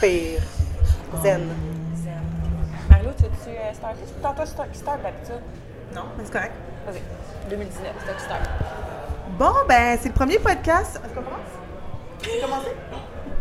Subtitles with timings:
[0.00, 0.40] pire.
[1.22, 1.48] Zen.
[1.94, 2.22] Zen.
[2.88, 4.46] Marie-Lou, tu veux-tu euh, starter?
[4.72, 5.42] Start d'habitude?
[5.94, 6.52] Non, mais c'est correct.
[6.86, 7.02] Vas-y.
[7.50, 8.40] 2019, c'est toi qui start.
[9.38, 11.00] Bon, ben, c'est le premier podcast.
[11.04, 11.40] Est-ce qu'on commence?
[12.22, 12.68] C'est commencé?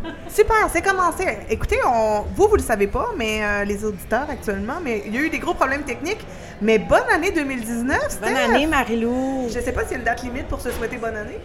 [0.30, 1.38] Super, c'est commencé.
[1.50, 5.18] Écoutez, on, vous, vous le savez pas, mais euh, les auditeurs actuellement, mais il y
[5.18, 6.26] a eu des gros problèmes techniques.
[6.62, 8.38] Mais bonne année 2019, Bonne Steph!
[8.50, 9.48] année, Marie-Lou.
[9.50, 11.39] Je sais pas s'il y a une date limite pour se souhaiter bonne année.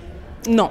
[0.49, 0.71] Non.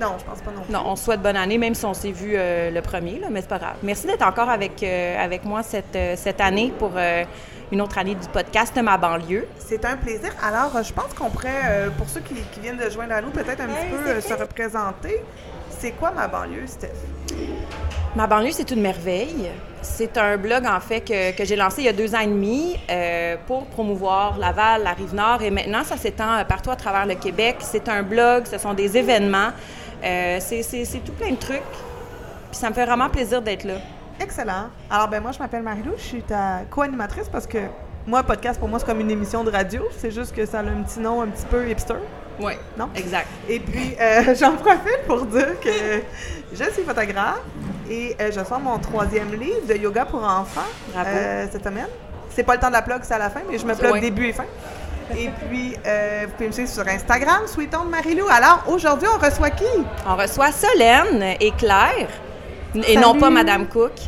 [0.00, 0.62] Non, je pense pas non.
[0.62, 0.72] plus.
[0.72, 3.40] Non, on souhaite bonne année, même si on s'est vu euh, le premier, là, mais
[3.40, 3.76] c'est pas grave.
[3.82, 7.24] Merci d'être encore avec, euh, avec moi cette, euh, cette année pour euh,
[7.70, 9.46] une autre année du podcast Ma banlieue.
[9.58, 10.30] C'est un plaisir.
[10.42, 13.30] Alors, je pense qu'on pourrait, euh, pour ceux qui, qui viennent de joindre à nous,
[13.30, 15.22] peut-être un petit peu euh, se représenter.
[15.78, 16.90] C'est quoi ma banlieue, Steph?
[18.14, 19.50] Ma banlieue, c'est une merveille.
[19.80, 22.26] C'est un blog, en fait, que, que j'ai lancé il y a deux ans et
[22.26, 25.42] demi euh, pour promouvoir Laval, la Rive-Nord.
[25.42, 27.56] Et maintenant, ça s'étend partout à travers le Québec.
[27.60, 29.48] C'est un blog, ce sont des événements.
[30.04, 31.62] Euh, c'est tout plein de trucs.
[32.50, 33.74] Puis ça me fait vraiment plaisir d'être là.
[34.20, 34.68] Excellent.
[34.90, 37.58] Alors, ben moi, je m'appelle Marie-Lou, je suis ta co-animatrice parce que
[38.06, 39.82] moi, un podcast, pour moi, c'est comme une émission de radio.
[39.96, 41.96] C'est juste que ça a un petit nom un petit peu hipster.
[42.40, 42.54] Oui.
[42.76, 42.88] Non?
[42.96, 43.28] Exact.
[43.48, 46.02] Et puis, euh, j'en profite pour dire que
[46.52, 47.40] je suis photographe
[47.88, 50.60] et euh, je sors mon troisième livre de yoga pour enfants
[50.96, 51.88] euh, cette semaine.
[52.30, 54.00] C'est pas le temps de la plug, c'est à la fin, mais je me plug
[54.00, 54.46] début et fin.
[55.16, 58.26] Et puis, euh, vous pouvez me suivre sur Instagram, Sweet Home Marilou.
[58.30, 59.64] Alors, aujourd'hui, on reçoit qui?
[60.06, 62.08] On reçoit Solène et Claire.
[62.88, 63.92] Et non pas Madame Cook.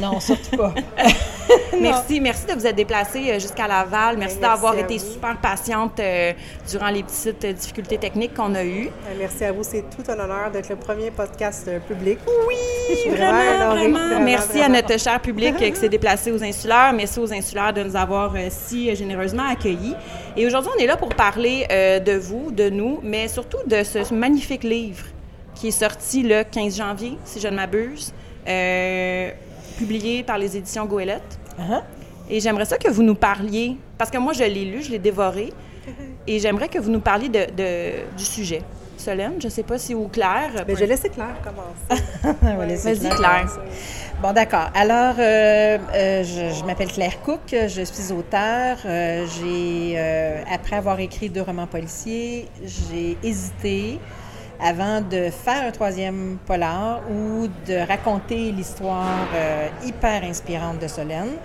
[0.00, 0.74] Non, surtout pas.
[1.80, 4.16] Merci, merci de vous être déplacée euh, jusqu'à Laval.
[4.16, 5.12] Merci d'avoir merci à été vous.
[5.12, 6.32] super patiente euh,
[6.68, 8.88] durant les petites euh, difficultés techniques qu'on a eues.
[9.18, 9.62] Merci à vous.
[9.62, 12.18] C'est tout un honneur d'être le premier podcast public.
[12.48, 12.56] Oui,
[13.10, 13.88] vraiment, vraiment honorée.
[13.88, 13.98] vraiment.
[14.08, 16.92] Vraiment, Merci à notre cher public qui s'est déplacé aux insulaires.
[16.94, 19.94] Merci aux insulaires de nous avoir euh, si généreusement accueillis.
[20.36, 23.82] Et aujourd'hui, on est là pour parler euh, de vous, de nous, mais surtout de
[23.82, 25.04] ce magnifique livre
[25.60, 28.14] qui est sorti le 15 janvier, si je ne m'abuse,
[28.48, 29.30] euh,
[29.76, 31.38] publié par les éditions Goélette.
[31.58, 31.82] Uh-huh.
[32.30, 34.98] Et j'aimerais ça que vous nous parliez, parce que moi, je l'ai lu, je l'ai
[34.98, 35.52] dévoré,
[36.26, 38.62] et j'aimerais que vous nous parliez de, de- du sujet.
[38.96, 40.64] Solène, je ne sais pas si ou Claire.
[40.66, 42.02] Ben, je vais laisser Claire commencer.
[42.82, 43.48] Vas-y, Claire.
[44.22, 44.70] Bon, d'accord.
[44.74, 48.78] Alors, euh, euh, je, je m'appelle Claire Cook, je suis auteure.
[48.86, 49.98] Euh, j'ai,
[50.52, 53.98] après avoir écrit deux romans policiers, j'ai hésité
[54.62, 61.36] avant de faire un troisième polar ou de raconter l'histoire euh, hyper inspirante de Solène.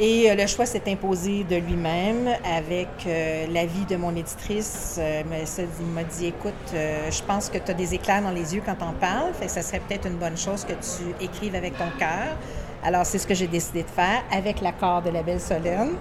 [0.00, 4.98] Et euh, le choix s'est imposé de lui-même avec euh, l'avis de mon éditrice.
[4.98, 8.76] Il m'a dit, écoute, je pense que tu as des éclairs dans les yeux quand
[8.80, 11.90] on parle, fait que ça serait peut-être une bonne chose que tu écrives avec ton
[11.98, 12.36] cœur.
[12.84, 15.92] Alors, c'est ce que j'ai décidé de faire avec l'accord de la belle Solène.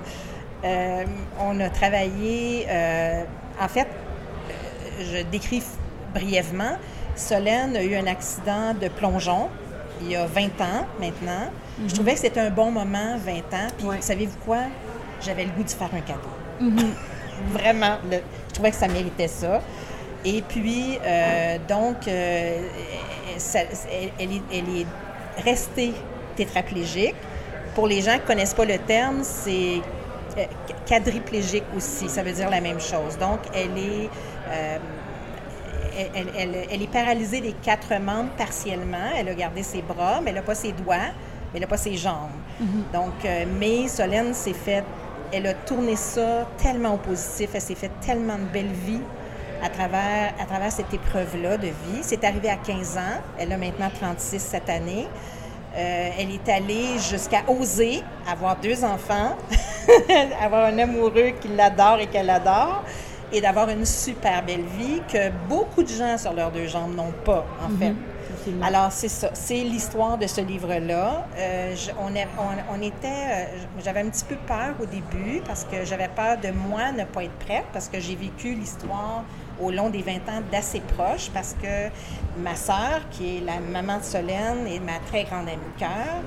[1.39, 2.65] On a travaillé,
[3.61, 3.87] en fait,
[4.99, 5.61] je décris
[6.13, 6.77] brièvement,
[7.15, 9.49] Solène a eu un accident de plongeon
[10.01, 11.49] il y a 20 ans maintenant.
[11.87, 13.67] Je trouvais que c'était un bon moment, 20 ans.
[13.77, 13.97] Puis, Ouais.
[14.01, 14.59] savez-vous quoi?
[15.21, 16.29] J'avais le goût de faire un cadeau.
[17.51, 18.17] Vraiment, le-
[18.49, 19.61] je trouvais que ça méritait ça.
[20.25, 22.61] Et puis, euh, donc, euh,
[23.37, 23.59] ça-
[24.19, 24.85] elle, est, elle est
[25.43, 25.93] restée
[26.35, 27.15] tétraplégique.
[27.75, 29.81] Pour les gens qui ne connaissent pas le terme, c'est
[30.37, 30.43] euh,
[30.87, 32.07] quadriplégique aussi.
[32.09, 33.17] Ça veut dire la même chose.
[33.19, 34.09] Donc, elle est...
[34.49, 34.77] euh,
[35.97, 39.11] elle, elle- elle- elle est paralysée des quatre membres partiellement.
[39.17, 40.95] Elle a gardé ses bras, mais elle n'a pas ses doigts,
[41.51, 42.31] mais elle n'a pas ses jambes.
[42.93, 44.83] Donc, euh, mais Solène s'est fait,
[45.31, 49.01] elle a tourné ça tellement au positif, elle s'est fait tellement de belles vies
[49.63, 52.01] à travers, à travers cette épreuve-là de vie.
[52.01, 55.07] C'est arrivé à 15 ans, elle a maintenant 36 cette année.
[55.75, 59.35] Euh, elle est allée jusqu'à oser avoir deux enfants,
[60.41, 62.83] avoir un amoureux qui l'adore et qu'elle adore,
[63.33, 67.11] et d'avoir une super belle vie que beaucoup de gens sur leurs deux jambes n'ont
[67.25, 67.93] pas, en fait.
[68.61, 69.29] Alors, c'est ça.
[69.33, 71.25] C'est l'histoire de ce livre-là.
[71.37, 73.07] Euh, on, on- on était.
[73.07, 73.45] euh,
[73.83, 77.23] j'avais un petit peu peur au début parce que j'avais peur de moi ne pas
[77.23, 79.23] être prête parce que j'ai vécu l'histoire
[79.61, 81.89] au long des 20 ans d'assez proche parce que
[82.41, 86.21] ma sœur, qui est la maman de Solène, est ma très grande amie de cœur.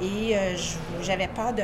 [0.00, 0.56] Et euh,
[1.02, 1.62] j'avais peur de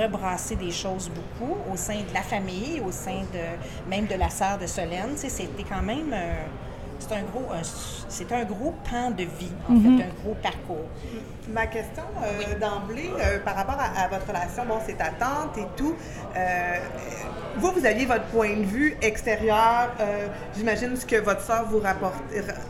[0.00, 4.30] rebrasser des choses beaucoup au sein de la famille, au sein de même de la
[4.30, 5.10] sœur de Solène.
[5.14, 6.48] Tu sais, c'était quand même un-
[6.98, 7.62] c'est un gros un-
[8.08, 10.88] c'est un gros pan de vie en fait, un gros parcours.
[11.48, 15.56] Ma question euh, d'emblée, euh, par rapport à, à votre relation, bon, c'est ta tante
[15.56, 15.94] et tout.
[16.36, 16.74] euh,
[17.56, 19.90] vous, vous aviez votre point de vue extérieur.
[20.00, 20.26] euh,
[20.56, 22.14] J'imagine ce que votre soeur vous rapporte,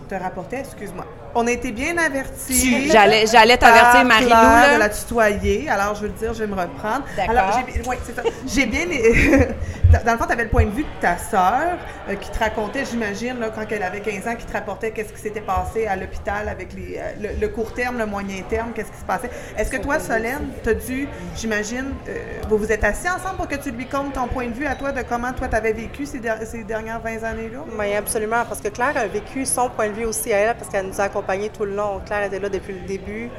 [0.09, 0.61] te rapportait.
[0.61, 1.07] Excuse-moi.
[1.35, 2.83] On a été bien avertis.
[2.87, 4.75] Tu- j'allais- j'allais t'avertir, Marie-Lou, là.
[4.75, 5.69] de la tutoyer.
[5.69, 7.05] Alors, je veux le dire, je vais me reprendre.
[7.17, 7.31] D'accord.
[7.37, 8.23] Alors, j'ai- ouais, c'est ça.
[8.47, 8.87] J'ai bien,
[9.93, 11.79] dans- dans le fond, tu avais le point de vue de ta sœur
[12.09, 15.13] euh, qui te racontait, j'imagine, là, quand elle avait 15 ans, qui te rapportait qu'est-ce
[15.13, 18.73] qui s'était passé à l'hôpital avec les, euh, le, le court terme, le moyen terme,
[18.75, 19.31] qu'est-ce qui se passait.
[19.57, 22.15] Est-ce que toi, Solène, tu as dû, j'imagine, euh,
[22.49, 24.75] vous vous êtes assis ensemble pour que tu lui comptes ton point de vue à
[24.75, 27.59] toi de comment toi, tu avais vécu ces, der- ces dernières 20 années-là?
[27.79, 30.71] Oui, absolument, parce que Claire a vécu son point de vue aussi à elle, parce
[30.71, 31.09] qu'elle nous a
[31.55, 32.01] tout le long.
[32.07, 33.31] Claire était là depuis le début.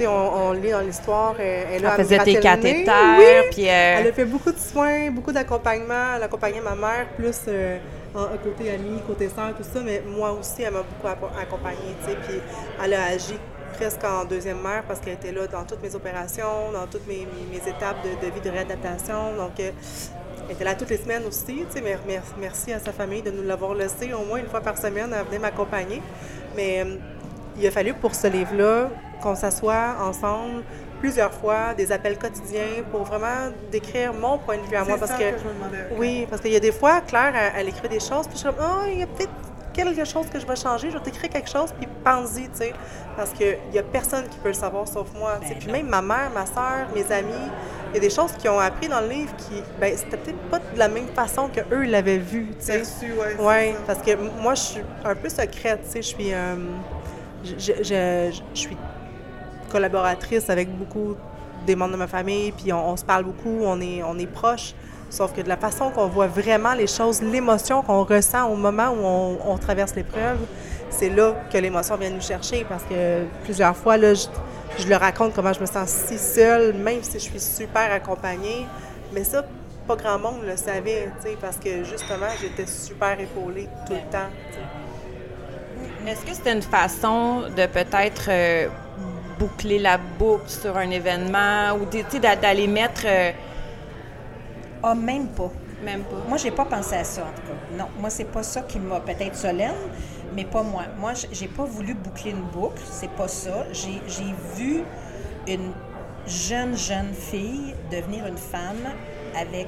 [0.00, 2.40] On, on lit dans l'histoire, elle, me faisait nez.
[2.40, 3.48] cathéters, Oui!
[3.50, 6.14] puis euh, Elle a fait beaucoup de soins, beaucoup d'accompagnement.
[6.16, 7.78] Elle accompagnait ma mère, plus euh,
[8.14, 11.94] en côté amie, côté sœur, tout ça, mais moi aussi, elle m'a beaucoup acco- accompagnée,
[12.04, 12.40] puis
[12.84, 13.34] elle a agi
[13.74, 17.26] presque en deuxième mère parce qu'elle était là dans toutes mes opérations, dans toutes mes,
[17.26, 19.34] mes- mes étapes de, de vie de réadaptation.
[19.36, 19.70] Donc, euh,
[20.48, 21.96] elle était là toutes les semaines aussi, tu sais, mais
[22.40, 25.26] merci à sa famille de nous l'avoir laissé au moins une fois par semaine, elle
[25.26, 26.00] venait m'accompagner.
[26.56, 26.94] Mais euh,
[27.58, 28.88] il a fallu pour ce livre-là
[29.22, 30.62] qu'on s'assoie ensemble
[31.00, 34.94] plusieurs fois, des appels quotidiens pour vraiment décrire mon point de vue à moi.
[34.94, 35.86] C'est Parce ça que, que je me demandais.
[35.98, 38.38] oui, parce qu'il y a des fois, Claire, elle, elle écrit des choses, puis je
[38.38, 39.30] suis comme, oh, il y a peut-être
[39.74, 42.72] quelque chose que je vais changer, je vais t'écrire quelque chose, puis pense-y, tu sais.
[43.14, 45.38] Parce qu'il y a personne qui peut le savoir sauf moi.
[45.40, 47.32] Ben puis même ma mère, ma soeur, mes amis,
[47.90, 50.38] il y a des choses qu'ils ont appris dans le livre qui, ben, c'était peut-être
[50.50, 52.82] pas de la même façon que eux l'avaient vu, tu sais.
[53.38, 56.32] Ouais, parce que moi, je suis un peu secrète, tu sais, je suis...
[56.32, 56.56] euh,
[57.58, 58.76] je, je- suis
[59.70, 61.16] collaboratrice avec beaucoup
[61.66, 64.74] des membres de ma famille, puis on, se parle beaucoup, on est, on est proches.
[65.10, 68.88] Sauf que de la façon qu'on voit vraiment les choses, l'émotion qu'on ressent au moment
[68.90, 70.38] où on, traverse l'épreuve,
[70.90, 72.64] c'est là que l'émotion vient nous chercher.
[72.68, 74.26] Parce que plusieurs fois, là, je,
[74.78, 78.66] je le raconte comment je me sens si seule, même si je suis super accompagnée.
[79.12, 79.44] Mais ça,
[79.86, 81.10] pas grand monde le savait,
[81.40, 84.30] parce que justement, j'étais super épaulée tout le temps.
[86.06, 88.68] Est-ce que c'était une façon de peut-être euh,
[89.38, 91.86] boucler la boucle sur un événement ou
[92.40, 93.02] d'aller mettre.
[93.06, 93.32] euh,
[94.82, 95.50] Ah, même pas.
[95.82, 96.16] même pas?
[96.28, 97.76] Moi, j'ai pas pensé à ça, en tout cas.
[97.76, 99.74] Non, moi, c'est pas ça qui m'a peut-être Solène,
[100.34, 100.82] mais pas moi.
[100.98, 103.64] Moi, j'ai pas voulu boucler une boucle, c'est pas ça.
[103.72, 104.82] J'ai j'ai vu
[105.48, 105.72] une
[106.26, 108.84] jeune, jeune fille devenir une femme
[109.38, 109.66] avec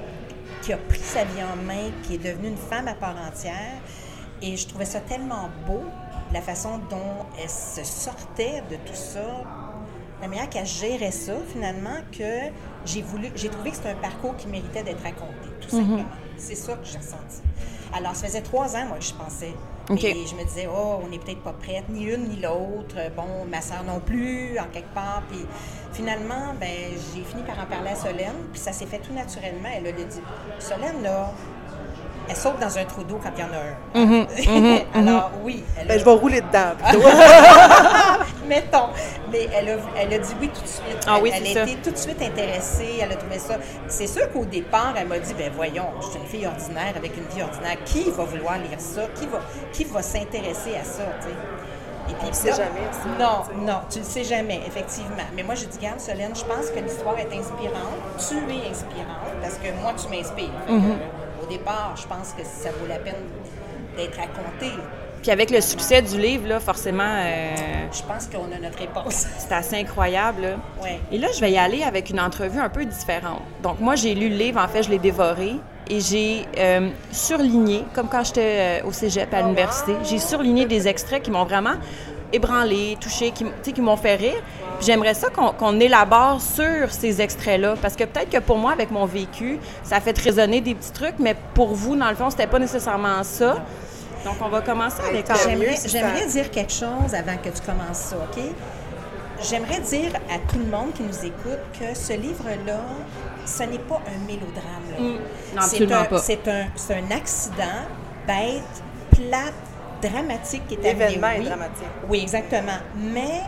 [0.62, 3.78] qui a pris sa vie en main, qui est devenue une femme à part entière.
[4.40, 5.82] Et je trouvais ça tellement beau,
[6.32, 9.44] la façon dont elle se sortait de tout ça,
[10.20, 12.50] la manière qu'elle gérait ça, finalement, que
[12.84, 16.04] j'ai voulu, j'ai trouvé que c'était un parcours qui méritait d'être raconté, tout simplement.
[16.36, 17.42] C'est ça que j'ai ressenti.
[17.92, 19.54] Alors, ça faisait trois ans, moi, que je pensais.
[19.90, 22.96] Et je me disais, oh, on n'est peut-être pas prête, ni une ni l'autre.
[23.16, 25.22] Bon, ma soeur non plus, en quelque part.
[25.30, 25.46] Puis
[25.92, 26.68] finalement, ben,
[27.14, 29.68] j'ai fini par en parler à Solène, puis ça s'est fait tout naturellement.
[29.74, 30.20] Elle a dit,
[30.58, 31.32] Solène, là,
[32.28, 33.58] elle saute dans un trou d'eau quand il y en a
[33.98, 34.26] un.
[35.08, 35.64] Alors, oui.
[35.78, 36.74] Elle a- Ben, je vais rouler dedans.
[36.82, 37.06] plutôt.
[38.48, 38.88] mettons.
[39.30, 41.00] Mais elle a, elle a dit oui tout de suite.
[41.06, 41.62] Ah oui, elle a ça.
[41.62, 43.56] été tout de suite intéressée, elle a trouvé ça.
[43.88, 47.12] C'est sûr qu'au départ, elle m'a dit ben voyons, je suis une fille ordinaire avec
[47.16, 47.76] une vie ordinaire.
[47.84, 49.02] Qui va vouloir lire ça?
[49.14, 49.38] Qui va,
[49.72, 51.34] qui va s'intéresser à ça tu sais?
[52.10, 53.66] Et puis, sait là- jamais, ça, Non, tu sais.
[53.66, 55.28] non, tu le sais jamais, effectivement.
[55.36, 58.00] Mais moi, je dis, garde, Solène, je pense que l'histoire est inspirante.
[58.16, 60.48] Tu es inspirante parce que moi, tu m'inspires.
[60.70, 60.96] Mm-hmm.
[61.48, 63.14] Départ, je pense que ça vaut la peine
[63.96, 64.72] d'être raconté.
[65.22, 67.54] Puis avec le succès du livre, là, forcément, euh,
[67.92, 69.26] Je pense qu'on a notre réponse.
[69.38, 70.42] c'est assez incroyable.
[70.42, 70.56] là.
[70.82, 71.00] Ouais.
[71.10, 73.42] Et là, je vais y aller avec une entrevue un peu différente.
[73.62, 75.56] Donc, moi, j'ai lu le livre, en fait, je l'ai dévoré
[75.90, 80.86] et j'ai euh, surligné, comme quand j'étais euh, au cégep à l'université, j'ai surligné des
[80.86, 81.74] extraits qui m'ont vraiment
[82.32, 84.42] ébranlé, touché, qui, m- tu sais, qui m'ont fait rire.
[84.78, 88.90] Puis J'aimerais ça qu'on élabore sur ces extraits-là, parce que peut-être que pour moi, avec
[88.90, 92.46] mon vécu, ça fait résonner des petits trucs, mais pour vous, dans le fond, c'était
[92.46, 93.64] pas nécessairement ça.
[94.24, 95.28] Donc, on va commencer avec...
[95.28, 95.34] mieux.
[95.86, 98.42] J'aimerais, ça- dire quelque chose avant que tu commences ça, OK?
[99.48, 102.80] J'aimerais dire à tout le monde qui nous écoute que ce livre-là,
[103.46, 104.82] ce n'est pas un mélodrame.
[104.92, 105.00] là.
[105.00, 105.04] Mm.
[105.54, 106.18] Non, absolument un, pas.
[106.18, 107.86] c'est, un, c'est un accident
[108.26, 109.54] bête, plate,
[110.02, 111.04] dramatique qui est arrivé.
[111.06, 111.44] L'événement est oui.
[111.46, 111.86] dramatique.
[112.08, 112.78] Oui, exactement.
[112.96, 113.40] Mais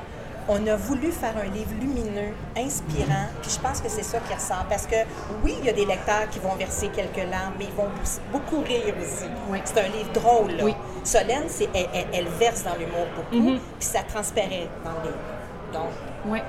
[0.49, 4.35] on a voulu faire un livre lumineux, inspirant, puis je pense que c'est ça qui
[4.35, 4.65] ressort.
[4.69, 4.97] Parce que
[5.45, 7.89] oui, il y a des lecteurs qui vont verser quelques larmes, mais ils vont
[8.33, 9.27] beaucoup rire aussi.
[9.65, 10.53] C'est un livre drôle.
[10.53, 10.65] Là.
[10.65, 10.75] Oui.
[11.05, 13.59] Solène, c'est, elle, elle- elle verse dans l'humour beaucoup, Mhm.
[13.79, 15.73] puis ça transparaît dans le livre.
[15.73, 16.43] Donc, Ouais.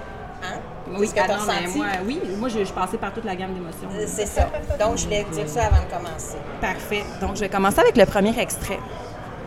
[0.43, 0.60] hein?
[0.98, 1.36] Oui, que ah non,
[1.77, 3.88] moi, oui, moi, je, je passais par toute la gamme d'émotions.
[4.08, 4.50] C'est ça.
[4.79, 6.38] Donc, je voulais dire ça avant de commencer.
[6.60, 7.03] Parfait.
[7.22, 8.79] Donc, je vais commencer avec le premier extrait.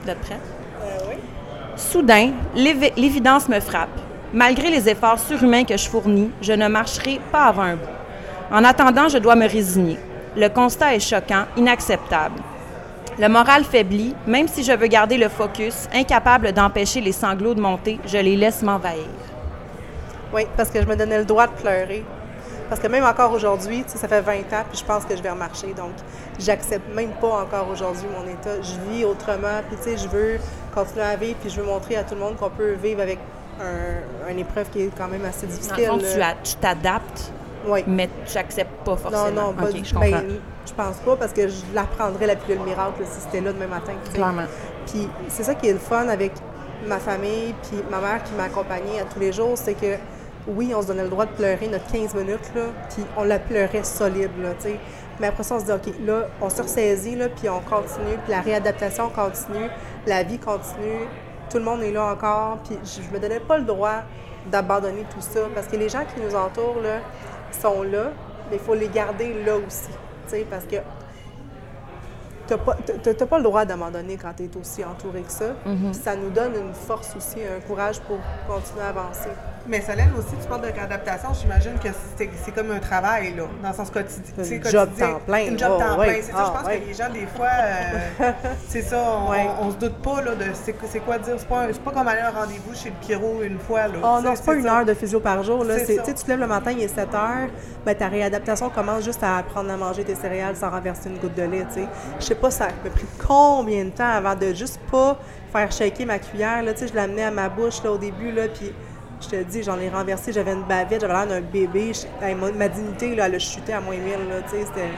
[0.04, 0.38] Vous êtes prêts?
[0.82, 1.14] Euh, oui.
[1.76, 3.88] Soudain, l'évi- l'évidence me frappe.
[4.32, 7.88] Malgré les efforts surhumains que je fournis, je ne marcherai pas avant un bout.
[8.52, 9.99] En attendant, je dois me résigner.
[10.37, 12.40] Le constat est choquant, inacceptable.
[13.18, 17.61] Le moral faiblit, même si je veux garder le focus, incapable d'empêcher les sanglots de
[17.61, 19.06] monter, je les laisse m'envahir.
[20.34, 22.04] Oui, parce que je me donnais le droit de pleurer.
[22.68, 25.14] Parce que même encore aujourd'hui, tu sais, ça fait 20 ans, puis je pense que
[25.16, 25.68] je vais remarcher.
[25.75, 25.92] Donc,
[26.38, 28.61] j'accepte même pas encore aujourd'hui mon état.
[28.62, 30.38] Je vis autrement, puis tu sais, je veux
[30.75, 33.18] continuer à vivre, puis je veux montrer à tout le monde qu'on peut vivre avec
[33.61, 35.75] un, une épreuve qui est quand même assez Dans difficile.
[35.78, 36.35] le fond, là.
[36.42, 37.33] tu t'adaptes,
[37.68, 37.85] Oui.
[37.87, 39.30] mais tu n'acceptes pas forcément.
[39.30, 40.11] Non, non, pas je comprends.
[40.11, 40.25] ben,
[40.66, 43.66] je pense pas parce que je la prendrais la pilule miracle si c'était là demain
[43.68, 43.92] matin.
[44.12, 44.47] Clairement.
[44.87, 46.33] Puis c'est ça qui est le fun avec
[46.87, 49.97] ma famille, puis ma mère qui m'accompagnait à tous les jours, c'est que
[50.46, 53.38] oui, on se donnait le droit de pleurer notre 15 minutes, là, puis on la
[53.38, 54.76] pleurait solide, tu sais.
[55.20, 58.16] Mais après ça, on se dit, OK, là, on se ressaisit, là, puis on continue,
[58.24, 59.68] puis la réadaptation continue,
[60.06, 61.06] la vie continue,
[61.50, 64.02] tout le monde est là encore, puis je, je me donnais pas le droit
[64.50, 67.00] d'abandonner tout ça, parce que les gens qui nous entourent, là,
[67.52, 68.10] sont là,
[68.50, 69.88] mais il faut les garder là aussi,
[70.26, 70.76] tu sais, parce que
[72.46, 75.46] T'as pas, t'as- t'as pas le droit d'abandonner quand tu es aussi entouré que ça.
[75.64, 79.30] Puis ça nous donne une force aussi, un courage pour continuer à avancer.
[79.66, 83.44] Mais Solène aussi, tu parles de réadaptation, j'imagine que c'est c'est comme un travail, là,
[83.62, 84.34] dans le sens quotidien.
[84.36, 85.12] Une job quotidien.
[85.12, 85.46] temps plein.
[85.46, 86.04] Une job Oh, temps oui.
[86.06, 86.36] plein, c'est ça.
[86.38, 86.80] Ah, Je pense oui.
[86.82, 87.48] que les gens, des fois,
[88.20, 88.32] euh,
[88.68, 91.36] c'est ça, on, on se doute pas, là, de c'est quoi dire.
[91.38, 93.94] C'est pas, pas comme aller à un rendez-vous chez le Pierrot une fois, là.
[94.02, 94.80] Oh Tu non, c'est pas une ça.
[94.80, 95.64] heure de physio par jour.
[95.64, 95.76] Là.
[95.80, 97.48] Tu tu te lèves le matin, il est 7 heures,
[97.86, 101.34] ben, ta réadaptation commence juste à apprendre à manger tes céréales sans renverser une goutte
[101.36, 101.64] de lait.
[101.72, 101.80] tu.
[102.20, 105.16] Je sais pas, ça m'a pris combien de temps avant de juste pas
[105.52, 106.62] faire shaker ma cuillère.
[106.62, 106.72] Là.
[106.72, 108.72] Tu sais, Je l'amenais à ma bouche là, au début, là, puis
[109.20, 111.92] je te dis, j'en ai renversé, j'avais une bavette, j'avais l'air d'un bébé.
[111.94, 114.12] Je- hey, ma, ma dignité, là, elle a chuté à moins 1000.
[114.28, 114.88] Là, tu sais, C'était.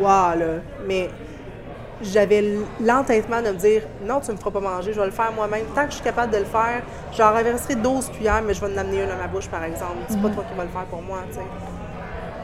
[0.00, 0.46] Waouh, là.
[0.86, 1.08] Mais
[2.02, 2.44] j'avais
[2.84, 5.64] l'entêtement de me dire non, tu me feras pas manger, je vais le faire moi-même.
[5.74, 6.82] Tant que je suis capable de le faire,
[7.16, 9.96] j'en renverserai 12 cuillères, mais je vais en amener une à ma bouche, par exemple.
[10.08, 11.40] C'est pas toi qui vas le faire pour moi, tu sais.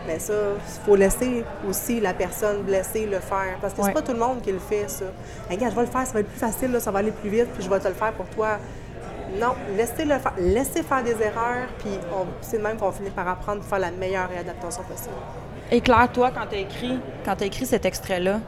[0.07, 3.57] Mais ça, il faut laisser aussi la personne blessée le faire.
[3.61, 3.87] Parce que Ouais.
[3.89, 5.05] c'est pas tout le monde qui le fait, ça.
[5.49, 7.13] Hey, regarde, je vais le faire, ça va être plus facile, là, ça va aller
[7.13, 8.59] plus vite, puis je vais te le faire pour toi.
[9.41, 10.35] Non, laissez le faire.
[10.39, 13.79] Laissez faire des erreurs, puis on- c'est de même qu'on finit par apprendre à faire
[13.79, 15.15] la meilleure réadaptation possible.
[15.71, 18.41] Et Claire, toi, quand tu as écrit, quand as écrit cet extrait-là,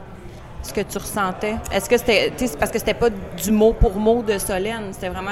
[0.61, 3.51] ce que tu ressentais, est-ce que c'était, tu sais, c'est parce que c'était pas du
[3.51, 5.31] mot pour mot de Solène, c'était vraiment,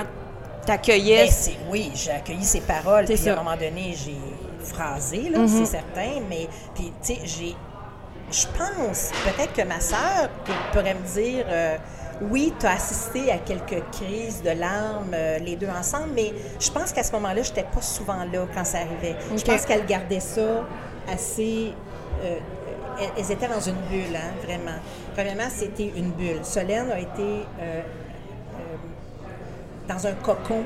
[0.65, 1.25] t'accueillais.
[1.27, 4.15] Ben, oui, j'ai accueilli ses paroles, puis à un moment donné, j'ai
[4.63, 7.55] phrasé, là, c'est certain, mais puis, tu sais, j'ai.
[8.32, 10.29] Je pense, peut-être que ma sœur
[10.72, 11.77] pourrait me dire euh,
[12.32, 16.72] oui, tu as assisté à quelques crises de larmes, euh, les deux ensemble, mais je
[16.72, 19.15] pense qu'à ce moment-là, je n'étais pas souvent là quand ça arrivait.
[19.36, 20.65] Je pense qu'elle gardait ça
[21.12, 21.74] assez.
[22.24, 22.38] euh,
[23.17, 24.77] elles- étaient dans une bulle, hein, vraiment.
[25.13, 26.39] Premièrement, c'était une bulle.
[26.43, 27.82] Solène a été euh,
[29.88, 30.63] dans un cocon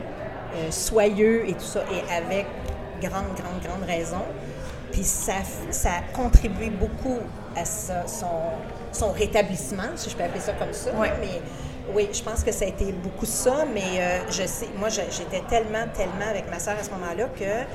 [0.69, 2.45] soyeux et tout ça, et avec
[3.01, 4.23] grande, grande, grande raison.
[4.91, 5.33] Puis ça,
[5.69, 7.19] ça a contribué beaucoup
[7.55, 8.25] à ça, son,
[8.91, 10.91] son rétablissement, si je peux appeler ça comme ça.
[10.93, 11.11] Ouais.
[11.19, 11.41] Mais
[11.93, 15.41] oui, je pense que ça a été beaucoup ça, mais euh, je sais, moi, j'étais
[15.49, 17.65] tellement, tellement avec ma soeur à ce moment-là que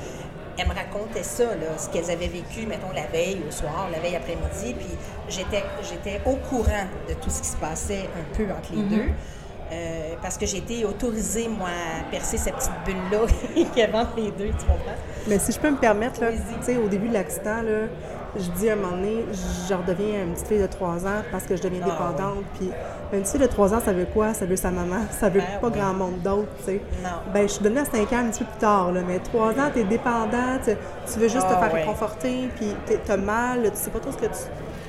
[0.57, 3.99] elle me racontait ça, là, ce qu'elles avaient vécu, mettons, la veille au soir, la
[3.99, 8.43] veille après-midi, puis j'étais, j'étais au courant de tout ce qui se passait un peu
[8.51, 9.09] entre les deux.
[9.73, 13.25] Euh, parce que j'ai été autorisée, moi, à percer cette petite bulle-là
[13.73, 14.95] qui est entre les deux, tu comprends?
[15.27, 16.37] Mais si je peux me permettre, là, Vas-y.
[16.59, 17.87] tu sais, au début de l'accident, là,
[18.35, 19.25] je dis à un moment donné,
[19.69, 22.43] je redeviens une petite fille de 3 ans parce que je deviens Ah, dépendante.
[22.57, 22.69] Puis
[23.11, 24.33] une petite fille de 3 ans, ça veut quoi?
[24.33, 25.01] Ça veut sa maman.
[25.19, 25.73] Ça veut Ben pas oui.
[25.79, 26.81] grand monde d'autre, tu sais.
[27.03, 27.09] Non.
[27.33, 29.49] Ben, je suis devenue à 5 ans un petit peu plus tard, là, mais 3
[29.51, 31.81] ans, t'es dépendante, tu, veux juste Ah, te faire ouais.
[31.81, 32.67] réconforter, puis
[33.05, 34.31] t'as mal, tu sais pas trop ce que tu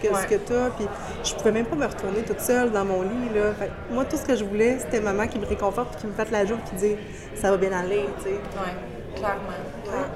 [0.02, 0.20] que, Ouais.
[0.22, 0.86] ce que t'as, puis
[1.24, 3.52] je pouvais même pas me retourner toute seule dans mon lit, là.
[3.58, 6.12] Fait moi, tout ce que je voulais, c'était maman qui me réconforte, puis qui me
[6.12, 6.96] fasse la joue, puis qui dit
[7.34, 8.30] «ça va bien aller», tu sais.
[8.34, 9.38] Oui, clairement.
[9.86, 10.06] Ouais.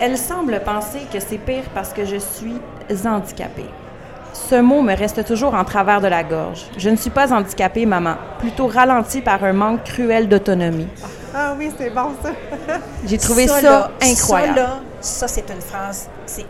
[0.00, 2.56] Elle semble penser que c'est pire parce que je suis
[3.06, 3.66] handicapée.
[4.32, 6.66] Ce mot me reste toujours en travers de la gorge.
[6.76, 10.88] Je ne suis pas handicapée, maman, plutôt ralentie par un manque cruel d'autonomie.
[11.34, 12.30] Ah oui, c'est bon, ça.
[13.06, 14.54] J'ai trouvé ça, là, incroyable.
[14.58, 16.08] Ça, là, ça, c'est une phrase.
[16.26, 16.46] c'est-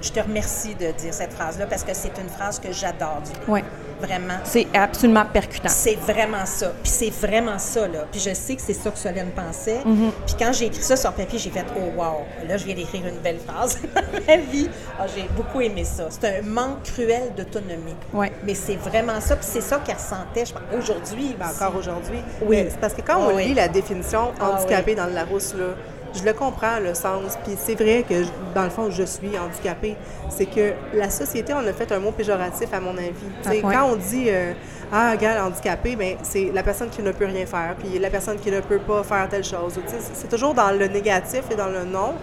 [0.00, 3.30] Je te remercie de dire cette phrase-là parce que c'est une phrase que j'adore du
[3.38, 3.48] livre.
[3.48, 3.64] Ouais.
[4.02, 4.34] Vraiment.
[4.44, 5.68] C'est absolument percutant.
[5.68, 6.72] C'est vraiment ça.
[6.82, 8.04] Puis c'est vraiment ça, là.
[8.10, 9.78] Puis je sais que c'est ça que Solène pensait.
[9.86, 10.10] Mm-hmm.
[10.26, 13.06] Puis quand j'ai écrit ça sur papier, j'ai fait «Oh, wow!» Là, je viens d'écrire
[13.06, 14.68] une belle phrase dans ma vie.
[14.98, 16.08] Ah, j'ai beaucoup aimé ça.
[16.10, 17.94] C'est un manque cruel d'autonomie.
[18.12, 18.32] Ouais.
[18.44, 19.36] Mais c'est vraiment ça.
[19.36, 21.36] Puis c'est ça qu'elle ressentait, je pense, aujourd'hui.
[21.38, 22.18] Ben, encore aujourd'hui.
[22.44, 22.66] Oui.
[22.68, 23.46] C'est parce que quand Ah on oui.
[23.48, 25.74] lit la définition Ah handicapé dans le Larousse, là,
[26.14, 27.38] je le comprends, le sens.
[27.44, 29.96] Puis c'est vrai que, dans le fond, je suis handicapée.
[30.28, 33.12] C'est que la société, on a fait un mot péjoratif, à mon avis.
[33.42, 33.74] Tu sais, Ah, ouais.
[33.74, 34.52] Quand on dit euh,
[34.92, 38.38] Ah, regarde, handicapé, ben, c'est la personne qui ne peut rien faire, puis la personne
[38.38, 39.78] qui ne peut pas faire telle chose.
[40.14, 42.14] C'est toujours dans le négatif et dans le non.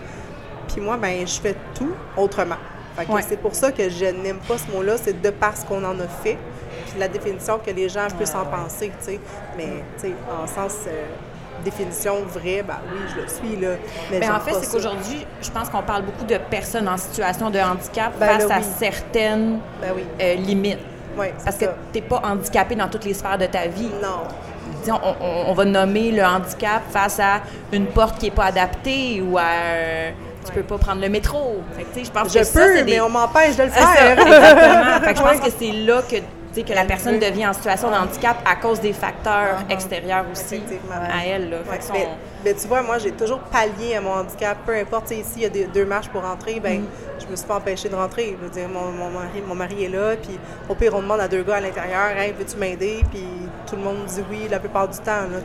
[0.67, 2.57] Puis moi, ben, je fais tout autrement.
[3.07, 3.21] Ouais.
[3.27, 6.07] C'est pour ça que je n'aime pas ce mot-là, c'est de parce qu'on en a
[6.21, 6.37] fait,
[6.89, 9.19] puis la définition que les gens puissent en penser, tu sais.
[9.57, 11.05] Mais, tu sais, en sens euh,
[11.63, 13.69] définition vraie, ben oui, je le suis, là.
[14.11, 17.49] Mais Ben, en fait, c'est qu'aujourd'hui, je pense qu'on parle beaucoup de personnes en situation
[17.49, 20.03] de handicap Ben face là, à certaines Ben oui.
[20.21, 20.79] euh, limites.
[21.43, 23.89] Parce que tu n'es pas handicapé dans toutes les sphères de ta vie.
[24.01, 24.23] Non.
[24.83, 27.41] Disons, on, va nommer le handicap face à
[27.73, 30.11] une porte qui n'est pas adaptée ou à un-
[30.45, 31.57] tu peux pas prendre le métro.
[31.75, 34.17] Fait que, je pense Je que peux, des- mais on m'empêche de le faire.
[34.17, 34.99] exactement.
[35.05, 36.15] Fait que je pense que c'est là que,
[36.59, 40.61] sais, que la personne devient en situation de handicap à cause des facteurs extérieurs aussi
[41.13, 41.49] à elle.
[41.49, 41.57] Là.
[41.71, 41.93] Fait son-
[42.45, 44.57] mais, tu vois, moi, j'ai toujours pallié à mon handicap.
[44.65, 46.83] Peu importe, ici, il y a des- deux marches pour rentrer, ben,
[47.19, 48.37] je me suis pas empêchée de rentrer.
[48.39, 50.39] Je veux dire, mon, mon mari, mon mari est là, puis
[50.69, 53.03] au pire, on demande à deux gars à l'intérieur, hey, veux-tu m'aider?
[53.11, 53.23] Puis
[53.67, 55.11] tout le monde dit oui la plupart du temps.
[55.31, 55.39] Là,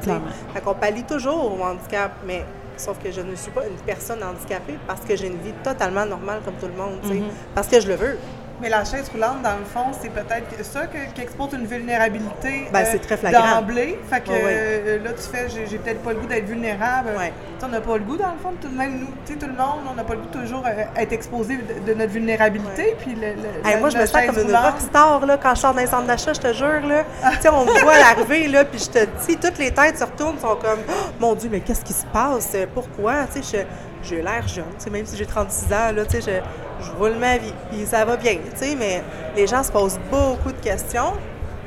[0.54, 2.44] fait qu'on pallie toujours au handicap, mais
[2.76, 6.06] sauf que je ne suis pas une personne handicapée parce que j'ai une vie totalement
[6.06, 7.14] normale comme tout le monde, sais,
[7.54, 8.18] parce que je le veux.
[8.60, 12.68] Mais la chaise roulante, dans le fond, c'est peut-être ça que- qui expose une vulnérabilité
[12.72, 13.56] Ben, euh, c'est très flagrant.
[13.60, 13.98] d'emblée.
[14.08, 14.42] Fait que Ouais, ouais.
[14.46, 17.10] euh, là, tu fais, j'ai peut-être pas le goût d'être vulnérable.
[17.18, 17.32] Ouais.
[17.62, 19.52] On n'a pas le goût, dans le fond, tout, même nous, tu sais, tout le
[19.52, 22.94] monde, on n'a pas le goût toujours euh, être exposé de, de notre vulnérabilité.
[23.00, 25.60] Puis le, le- Hey, le- moi, je me sens comme une rockstar là, quand je
[25.60, 26.86] sors d'un centre d'achat, je te jure.
[26.86, 27.04] Là.
[27.32, 30.04] tu sais, on me voit l'arrivée, là, puis je te dis, toutes les têtes se
[30.04, 32.54] retournent, sont comme Oh, Mon Dieu, mais qu'est-ce qui se passe?
[32.74, 33.14] Pourquoi?
[33.34, 33.58] Je-
[34.04, 37.84] j'ai l'air jeune, même si j'ai 36 ans, là, je, je roule ma vie, puis
[37.86, 38.36] ça va bien,
[38.78, 39.02] mais
[39.36, 41.12] les gens se posent beaucoup de questions.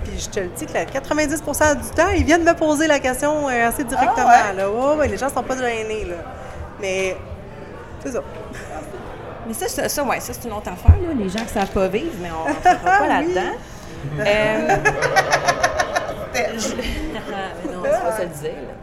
[0.04, 3.00] Puis je te le dis que la 90% du temps, ils viennent me poser la
[3.00, 4.28] question euh, assez directement.
[4.30, 4.58] Ah ouais?
[4.58, 4.70] là.
[4.96, 6.06] Ouais, les gens sont pas gênés.
[6.06, 6.16] Là.
[6.80, 7.18] Mais
[8.04, 8.22] c'est ça.
[9.46, 11.72] Mais ça, ça, ça, ouais, ça c'est une autre affaire, là, les gens qui savent
[11.72, 13.56] pas vivre, mais on ne pas là-dedans.
[14.20, 14.78] Euh,
[16.58, 18.52] je- mais non, c'est pas ça le dire.
[18.52, 18.74] là.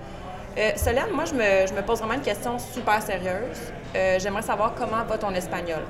[0.56, 3.58] Euh, Solène, moi, je me, je me pose vraiment une question super sérieuse.
[3.96, 5.82] Euh, J'aimerais savoir comment va ton espagnol.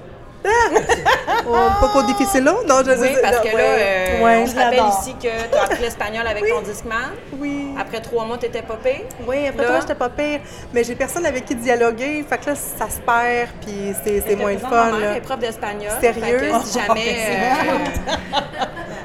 [1.46, 2.54] Oh, pas qu'au difficile, là?
[2.66, 4.18] Non, je Oui, sais- parce non, que là, ouais.
[4.20, 7.12] euh, Ouais, on je se rappelle ici que tu as appris l'espagnol avec ton Discman.
[7.38, 7.68] Oui.
[7.78, 9.02] Après trois mois, tu étais pas pire.
[9.26, 10.40] Oui, après Là- toi, j'étais pas pire.
[10.72, 12.24] Mais j'ai personne avec qui dialoguer.
[12.28, 14.70] Fait que là, ça se perd, puis c'est c'est moins le fun.
[14.70, 15.90] Ma mère est prof d'espagnol.
[16.00, 16.38] Sérieux?
[16.38, 17.16] Fait que si jamais.
[17.18, 18.44] euh,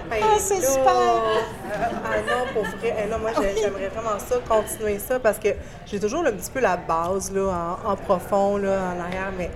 [0.09, 0.93] Ben, c'est là, super.
[0.93, 2.95] Ah non, pour vrai.
[3.05, 5.49] eh, non, moi, j'ai- j'aimerais vraiment ça, continuer ça, parce que
[5.85, 9.51] j'ai toujours un petit peu la base, là, en, en profond, là, en arrière, mais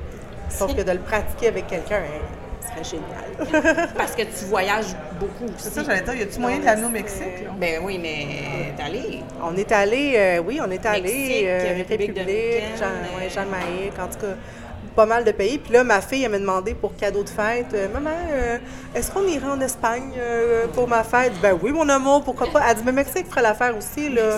[0.50, 2.22] sauf que de le pratiquer avec quelqu'un, hein,
[2.62, 3.88] ce serait génial.
[3.98, 5.56] parce que tu voyages beaucoup aussi.
[5.58, 7.44] C'est ça, j'allais dire, y a-tu moyen de l'amener au Mexique?
[7.44, 7.52] là?
[7.58, 9.24] Ben oui, mais t'es allé.
[9.44, 13.30] On est allé, euh, oui, on est allé, Mexique, euh, République République, dominicaine, Jean, ouais,
[13.30, 14.36] Jamaïque, en tout cas,
[14.94, 15.58] pas mal de pays.
[15.58, 18.58] Puis là, ma fille, elle m'a demandé pour cadeau de fête, euh, Maman, euh,
[18.96, 21.34] est-ce qu'on irait en Espagne euh, pour ma fête?
[21.42, 22.62] Ben oui, mon amour, pourquoi pas?
[22.70, 24.38] Elle dit, mais Mexique ferait l'affaire aussi, là.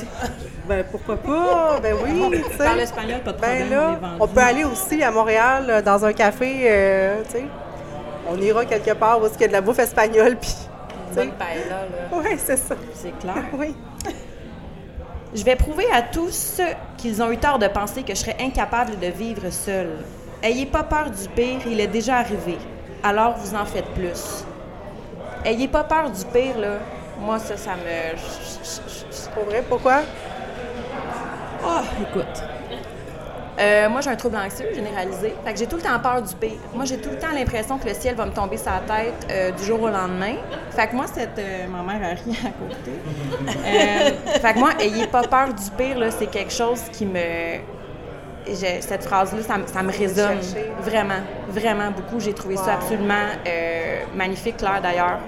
[0.68, 1.80] ben pourquoi pas?
[1.82, 2.64] Ben oui, tu sais.
[2.64, 6.14] Parle espagnol, pas de problème, Ben là, on peut aller aussi à Montréal, dans un
[6.14, 7.46] café, tu sais.
[8.28, 10.56] On ira quelque part où il y a de la bouffe espagnole, puis...
[11.70, 11.86] là.
[12.12, 12.76] Oui, c'est ça.
[12.94, 13.36] C'est clair.
[13.54, 13.76] Oui.
[15.36, 16.62] Je vais prouver à tous
[16.98, 19.98] qu'ils ont eu tort de penser que je serais incapable de vivre seule.
[20.46, 22.60] Ayez pas peur du pire, il est déjà arrivé.
[23.02, 24.46] Alors vous en faites plus.
[25.44, 26.78] Ayez pas peur du pire, là.
[27.20, 28.16] Moi, ça, ça me.
[29.34, 30.02] Pour vrai, pourquoi?
[31.66, 32.44] Ah, écoute.
[33.58, 35.34] Euh, moi, j'ai un trouble anxieux généralisé.
[35.44, 36.60] Fait que j'ai tout le temps peur du pire.
[36.76, 39.28] Moi, j'ai tout le temps l'impression que le ciel va me tomber sur la tête
[39.32, 40.36] euh, du jour au lendemain.
[40.70, 41.40] Fait que moi, cette.
[41.40, 42.92] euh, ma mère a ri à côté.
[44.42, 47.62] Fait que moi, ayez pas peur du pire, là, c'est quelque chose qui me.
[48.54, 50.38] Cette phrase-là, ça, me- ça me résonne
[50.82, 52.20] vraiment, vraiment beaucoup.
[52.20, 52.64] J'ai trouvé Wow.
[52.66, 53.14] ça absolument
[53.48, 55.20] euh, magnifique, Claire, d'ailleurs.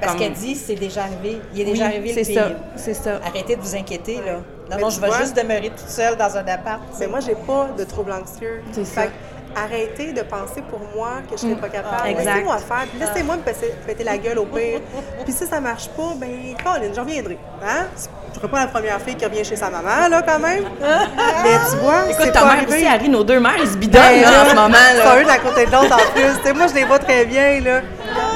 [0.00, 1.40] Parce Comme- qu'elle dit, c'est déjà arrivé.
[1.54, 3.20] Il est Oui, déjà arrivé le c'est ça, c'est ça.
[3.24, 4.32] Arrêtez de vous inquiéter, là.
[4.36, 6.80] Non, Mais non, tu je vais vois- juste demeurer toute seule dans un appart.
[6.98, 8.62] Mais moi, j'ai pas de trouble anxieux.
[8.72, 9.02] C'est ça.
[9.54, 12.08] Que Arrêtez de penser pour moi que je serais pas capable.
[12.08, 12.24] exact.
[12.26, 12.86] Laissez-moi faire.
[12.90, 14.80] puis Laissez-moi me péter, péter la gueule au pire.
[15.24, 16.28] puis si ça marche pas, ben,
[16.62, 17.38] Colin, je reviendrai.
[17.64, 17.86] Hein?
[18.32, 20.64] Je serai pas la première fille qui revient chez sa maman, là, quand même.
[20.80, 22.76] Mais tu vois, Écoute, ta pas mère arrivé.
[22.76, 24.68] aussi, Harry, nos deux mères, ils se bidonnent Ben, là, en ce moment.
[24.70, 25.20] Là.
[25.22, 26.52] une à côté de l'autre en plus.
[26.54, 27.80] Moi, je les vois très bien, là.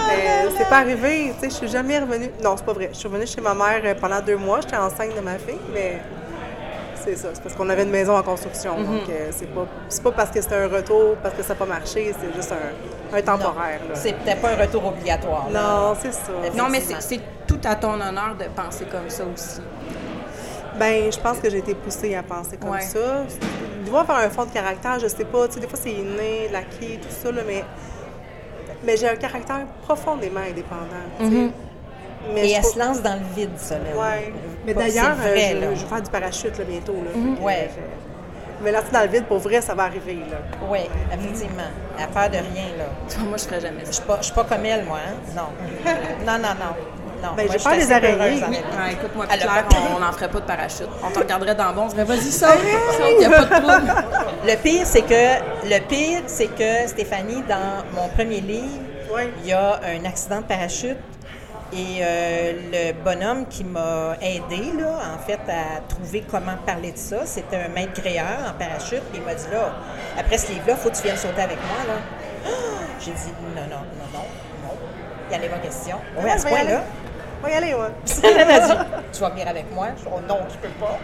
[0.09, 1.33] Mais c'est pas arrivé.
[1.35, 2.31] Tu sais, je suis jamais revenue.
[2.43, 2.91] Non, c'est pas vrai.
[2.93, 4.61] Je suis revenue chez ma mère euh, pendant deux mois.
[4.61, 6.01] J'étais enceinte de ma fille, mais
[7.05, 7.29] c'est ça.
[7.35, 8.79] C'est parce qu'on avait une maison en construction.
[8.79, 8.85] Mhm.
[8.87, 11.59] Donc, euh, c'est pas, c'est pas parce que c'était un retour, parce que ça n'a
[11.59, 12.15] pas marché.
[12.21, 13.81] C'est juste un, un temporaire.
[13.95, 15.49] C'est peut-être pas un retour obligatoire.
[15.51, 15.61] là.
[15.63, 16.33] Non, c'est ça.
[16.57, 19.61] Non, mais c'est tout à ton honneur de penser comme ça aussi.
[20.79, 22.81] Ben, je pense que j'ai été poussée à penser comme Ouais.
[22.81, 23.25] ça.
[23.85, 25.47] Il doit avoir un fond de caractère, je sais pas.
[25.47, 27.63] Tu sais, des fois, c'est inné, l'acquis, tout ça, là, mais,
[28.85, 31.05] mais j'ai un caractère profondément indépendant.
[31.21, 31.51] sais.
[32.33, 33.83] Mais Et elle trouve- se lance dans le vide, ça, là.
[34.01, 34.33] Ouais.
[34.67, 36.95] Mais Pas- d'ailleurs, euh, je, je vais faire du parachute là, bientôt.
[36.95, 37.11] Là.
[37.15, 37.43] Mhm.
[37.43, 37.71] Ouais.
[38.63, 40.15] Mais là, dans le vide, pour vrai, ça va arriver.
[40.31, 40.39] Là.
[40.71, 40.79] Oui,
[41.13, 41.63] effectivement.
[41.99, 42.85] À peur de rien, là.
[43.29, 43.93] Moi, je ferais jamais Je ça.
[43.93, 44.99] suis pas, je suis pas comme elle, moi.
[45.07, 45.15] Hein?
[45.37, 45.49] Non.
[46.27, 47.23] non, non, non.
[47.23, 47.29] non.
[47.37, 48.43] Ben, j'ai je peur suis des assez araignées.
[48.49, 48.57] Oui.
[48.57, 50.89] Ouais, écoute, moi, Elle a Claire, pas- on n'en ferait pas de parachute.
[51.05, 52.49] On te regarderait dans le bon, on se dirait, vas-y, saute,
[53.11, 53.93] il n'y a pas de trouble.
[54.47, 58.81] Le pire, c'est que le pire, c'est que Stéphanie, dans mon premier livre,
[59.43, 60.97] il y a un accident de parachute
[61.73, 66.99] et euh, le bonhomme qui m'a aidé, là, en fait, à trouver comment parler de
[66.99, 69.03] ça, c'était un maître gréeur en parachute.
[69.11, 69.73] Puis il m'a dit là,
[70.19, 71.95] après ce livre-là, faut que tu viennes sauter avec moi.
[71.95, 72.51] Là.
[73.01, 74.75] J'ai dit non, non, non, non, non.
[75.27, 75.97] Il n'y en avait pas question.
[76.19, 76.83] Oui, à ce y point-là.
[77.41, 77.89] On va y aller, ouais.
[78.23, 78.73] Elle m'a dit
[79.13, 79.89] Tu vas venir avec moi?
[79.97, 80.99] Je dis Oh non, je peux pas.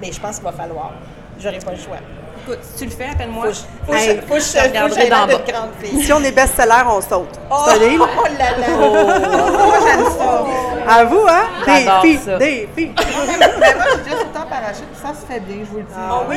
[0.00, 0.92] Mais je pense qu'il va falloir.
[1.38, 1.98] J'aurai pas le choix.
[2.46, 3.46] Écoute, si tu le fais, appelle-moi.
[3.46, 3.50] Faut
[3.92, 5.32] que je- je- Hey, faut que je je regarderai l'air bas.
[5.52, 6.02] grande fille.
[6.04, 7.40] Si on est best-seller, on saute.
[7.50, 8.08] Oh, livre?
[8.18, 8.68] oh là là!
[8.76, 10.44] Moi, j'aime ça.
[10.86, 11.44] À vous, hein?
[11.64, 12.92] Des filles, des filles.
[12.94, 15.94] Moi, j'ai déjà sauté en parachute, ça se fait bien, je vous le dis.
[15.96, 16.36] Ah oui?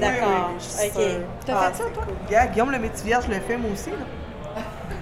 [0.00, 0.28] D'accord.
[0.28, 1.04] Oui, oui, je suis OK.
[1.44, 2.04] T'as Ah, fait ça, toi?
[2.52, 3.90] Guillaume le métier vierge le fait, moi aussi.
[3.90, 3.96] Là.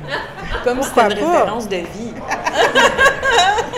[0.65, 1.39] Comme si c'était une pas?
[1.41, 2.15] référence de vie.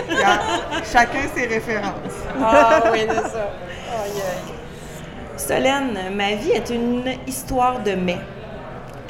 [0.91, 2.15] Chacun ses références.
[2.41, 3.23] Ah oui, c'est ça.
[4.03, 4.53] Aïe, aïe.
[5.39, 8.17] Solène, ma vie est une histoire de mais.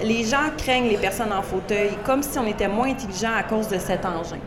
[0.02, 3.68] Les gens craignent les personnes en fauteuil comme si on était moins intelligent à cause
[3.68, 4.38] de cet engin.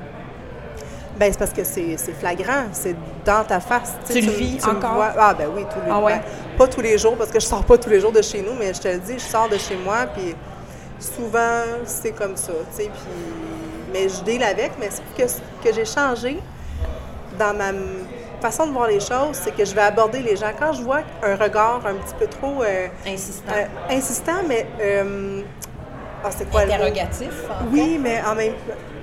[1.18, 3.92] Ben, c'est parce que c'est flagrant, c'est dans ta face.
[4.06, 4.94] Tu le vis encore?
[4.94, 6.14] vois- Ah, ben oui, tous les Ah ouais?
[6.14, 6.22] ben,
[6.56, 8.54] Pas tous les jours, parce que je sors pas tous les jours de chez nous,
[8.58, 10.34] mais je te le dis, je sors de chez moi, puis
[10.98, 13.92] souvent, c'est comme ça, tu sais, puis...
[13.92, 16.38] Mais je deal avec, mais ce que, ce que j'ai changé
[17.38, 17.72] dans ma
[18.42, 20.50] façon de voir les choses, c'est que je vais aborder les gens.
[20.58, 23.52] Quand je vois un regard un petit peu trop euh, Insistant.
[23.54, 24.66] euh, insistant, mais...
[24.80, 25.40] euh,
[26.24, 26.74] ah, c'est quoi le mot?
[26.74, 27.32] Interrogatif.
[27.50, 28.52] en Oui, mais en même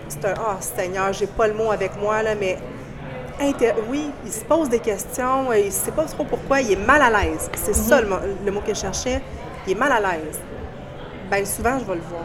[0.07, 2.57] c'est un oh Seigneur, j'ai pas le mot avec moi là, mais
[3.41, 7.01] inter- oui, il se pose des questions, il sait pas trop pourquoi, il est mal
[7.01, 7.49] à l'aise.
[7.55, 8.07] C'est ça le,
[8.45, 9.21] le mot que je cherchais.
[9.67, 10.39] Il est mal à l'aise.
[11.29, 12.23] Ben souvent je vais le voir,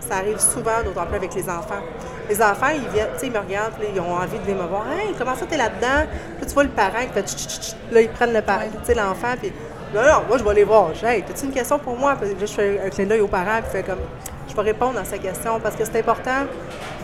[0.00, 1.82] ça arrive souvent, d'autant plus avec les enfants.
[2.28, 4.44] Les enfants, ils viennent, tu sais, ils me regardent, puis là, ils ont envie de
[4.44, 4.84] venir me voir.
[4.90, 6.06] Hey, comment ça t'es là-dedans?
[6.36, 7.76] Puis là, tu vois le parent qui fait tch, tch, tch, tch.
[7.92, 9.52] là ils prennent le parent, tu sais, l'enfant, puis
[9.94, 10.90] non, non, moi je vais les voir.
[11.04, 12.16] Hey, as-tu une question pour moi?
[12.20, 14.00] Puis là, je fais un clin d'œil aux parents, puis je fais comme
[14.48, 16.46] je vais répondre à sa question parce que c'est important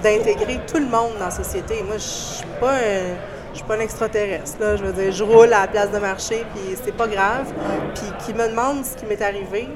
[0.03, 1.83] d'intégrer tout le monde dans la société.
[1.83, 3.17] Moi, je suis pas un,
[3.53, 4.61] je suis pas un extraterrestre.
[4.61, 4.77] Là.
[4.77, 7.53] Je veux dire, je roule à la place de marché, puis c'est pas grave.
[7.95, 9.69] Puis qui me demande ce qui m'est arrivé,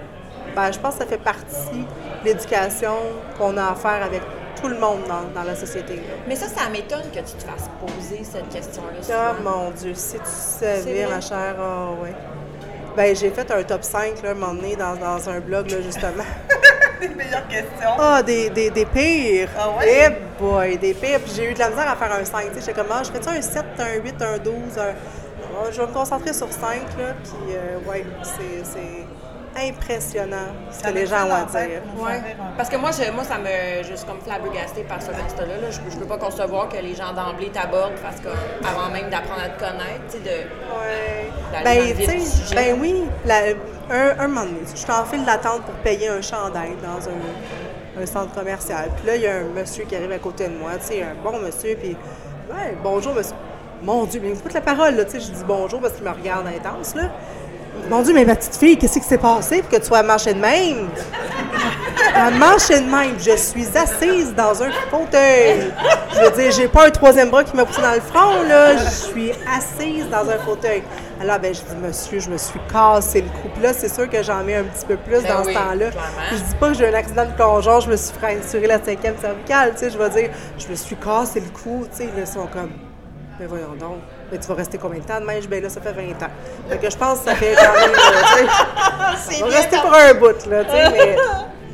[0.54, 1.84] ben, je pense que ça fait partie
[2.22, 2.94] de l'éducation
[3.38, 4.22] qu'on a à faire avec
[4.64, 5.96] tout le monde dans, dans la société.
[5.96, 6.14] là.
[6.26, 8.98] Mais ça, ça m'étonne que tu te fasses poser cette question-là.
[9.12, 9.50] Ah souvent.
[9.50, 12.14] mon Dieu, si tu savais, ma chère, ah ouais.
[12.96, 15.82] Ben, j'ai fait un top 5 là, un moment donné dans, dans un blog, là,
[15.82, 16.24] justement.
[17.00, 17.90] Les meilleures questions.
[17.98, 19.50] Ah, des, des, des pires.
[19.58, 20.08] Ah ouais?
[20.10, 21.20] Eh boy, des pires.
[21.20, 22.44] Puis j'ai eu de la misère à faire un 5.
[22.48, 24.82] Tu sais, j'étais comme, ah, je fais-tu un 7, un 8, un 12, un...
[24.82, 26.60] Ah, je vais me concentrer sur 5,
[26.98, 27.14] là.
[27.22, 28.64] Puis, euh, ouais, c'est
[29.56, 31.80] impressionnant ce que les gens ont à dire.
[31.96, 32.20] Ouais.
[32.56, 33.82] Parce que moi, je, moi, ça me.
[33.88, 35.56] Je suis comme flabbergastée par ce constat-là.
[35.60, 35.70] là.
[35.70, 38.28] Je, je peux pas concevoir que les gens d'emblée t'abordent parce que
[38.66, 40.30] avant même d'apprendre à te connaître, tu sais, de.
[40.30, 41.30] Ouais.
[41.64, 43.54] Ben, tu sais, ben oui, la-
[43.90, 48.02] un, un moment donné, je suis en file d'attente pour payer un chandail dans un,
[48.02, 48.88] un centre commercial.
[48.96, 51.02] Puis là, il y a un monsieur qui arrive à côté de moi, tu sais,
[51.02, 51.96] un bon monsieur, puis
[52.50, 53.36] ouais, bonjour monsieur.
[53.82, 56.10] Mon Dieu, mais écoute la parole, là, tu sais, je dis bonjour parce qu'il me
[56.10, 57.10] regarde intense, là.
[57.88, 60.32] Mon Dieu, mais ma petite fille, qu'est-ce qui s'est passé pour que tu sois marché
[60.32, 60.88] de même?
[62.14, 65.72] À marcher de même, je suis assise dans un fauteuil.
[66.14, 68.76] Je veux dire, j'ai pas un troisième bras qui m'a poussé dans le front, là.
[68.76, 70.82] Je suis assise dans un fauteuil.
[71.20, 73.60] Alors, ben, je dis, monsieur, je me suis cassé le cou.
[73.60, 75.86] Là, c'est sûr que j'en mets un petit peu plus Ben dans oui, ce temps-là.
[76.30, 78.82] Je dis pas que j'ai eu un accident de plongeon, je me suis fracturé la
[78.82, 79.90] cinquième cervicale, tu sais.
[79.90, 82.08] Je vais dire, je me suis cassé le cou, tu sais.
[82.16, 82.70] Ils sont comme,
[83.38, 83.98] mais voyons donc.
[84.34, 86.30] Mais tu vas rester combien de temps de dis, Ben là, ça fait 20 ans.
[86.68, 89.94] Fait que je pense que ça fait quand même, euh, sais, on va rester pour
[89.94, 91.16] un bout, là, tu sais, mais...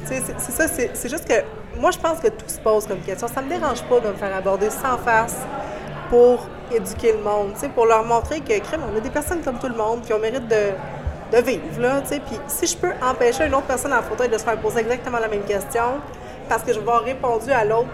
[0.07, 1.43] tu sais, C'est c'est ça, c'est c'est juste que
[1.81, 3.29] moi, je pense que tout se pose comme question.
[3.29, 5.37] Ça me dérange pas de me faire aborder sans face
[6.11, 9.41] pour éduquer le monde, tu sais, pour leur montrer que, crème, on a des personnes
[9.41, 12.21] comme tout le monde, puis on mérite de, de vivre, là, tu sais.
[12.21, 15.19] Puis si je peux empêcher une autre personne en fauteuil de se faire poser exactement
[15.19, 15.99] la même question,
[16.47, 17.89] parce que je vais avoir répondu à l'autre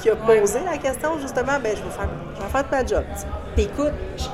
[0.00, 3.04] qui a posé la question, justement, ben je vais faire, je vais faire ma job,
[3.14, 3.26] tu sais.
[3.54, 4.24] Puis écoute, tu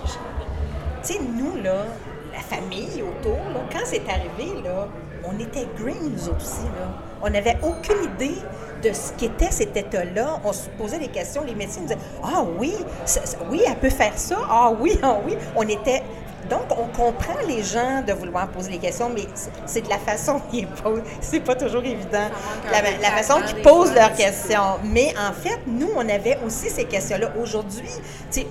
[1.03, 1.85] sais, nous, là,
[2.33, 4.89] la famille autour, là, quand c'est arrivé, là,
[5.25, 6.89] on était green, nous autres aussi, là.
[7.23, 8.37] On n'avait aucune idée
[8.83, 10.39] de ce qu'était cet état-là.
[10.45, 13.75] On se posait des questions, les médecins nous disaient «Ah oui, ça- ça- oui, elle
[13.77, 14.37] peut faire ça.
[14.49, 16.03] Ah oui, ah oui.» On était...
[16.49, 19.25] Donc, on comprend les gens de vouloir poser des questions, mais
[19.67, 21.03] c'est- de la façon qu'ils posent.
[21.21, 22.29] C'est pas toujours évident.
[22.71, 24.79] La, la façon qu'ils posent leurs questions.
[24.85, 27.33] Mais en fait, nous, on avait aussi ces questions-là.
[27.43, 27.91] Aujourd'hui,
[28.31, 28.47] tu sais,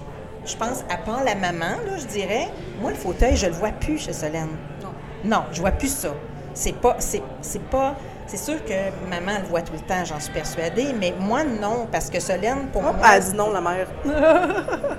[0.47, 2.47] je pense, à part la maman, là, je dirais,
[2.81, 4.49] moi, le fauteuil, je le vois plus chez Solène.
[4.81, 4.89] Non.
[5.25, 6.09] Non, je vois plus ça.
[6.53, 8.73] C'est pas, c'est, c'est pas C'est sûr que
[9.09, 12.67] maman le voit tout le temps, j'en suis persuadée, mais moi non, parce que Solène,
[12.73, 13.07] pour Hop, moi.
[13.13, 13.87] elle dit non, la mère.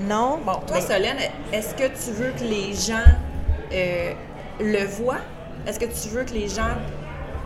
[0.00, 0.52] Non, bon.
[0.66, 1.16] Toi, Solène,
[1.52, 3.02] est-ce que tu veux que les gens
[3.72, 4.12] euh,
[4.60, 5.22] le voient?
[5.66, 6.68] Est-ce que tu veux que les gens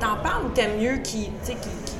[0.00, 1.96] t'en parlent ou t'aimes mieux qu'ils, tu sais, qu'ils- qu'ils-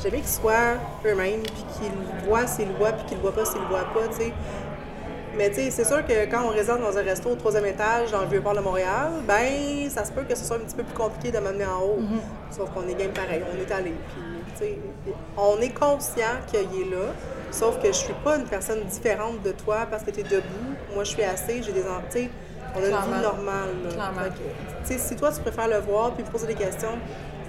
[0.00, 0.74] J'aime bien qu'ils soient
[1.06, 3.66] eux-mêmes, puis qu'ils le voient s'ils le voient, puis qu'ils le voient pas s'ils le
[3.66, 4.32] voient pas, tu sais.
[5.38, 8.10] Mais tu sais, c'est sûr que quand on réside dans un resto au troisième étage
[8.10, 10.74] dans le vieux port de Montréal, ben ça se peut que ce soit un petit
[10.74, 11.98] peu plus compliqué de m'amener en haut.
[12.50, 13.94] Sauf qu'on est game pareil, on est allé.
[14.58, 14.74] Puis,
[15.36, 17.12] on est conscient qu'il est là.
[17.52, 20.74] Sauf que je suis pas une personne différente de toi parce que tu es debout.
[20.94, 22.30] Moi, je suis assise, j'ai des en- tu sais,
[22.74, 23.68] On a une vie normale.
[23.94, 24.20] Clairement.
[24.86, 26.98] Que, si toi, tu préfères le voir puis me poser des questions,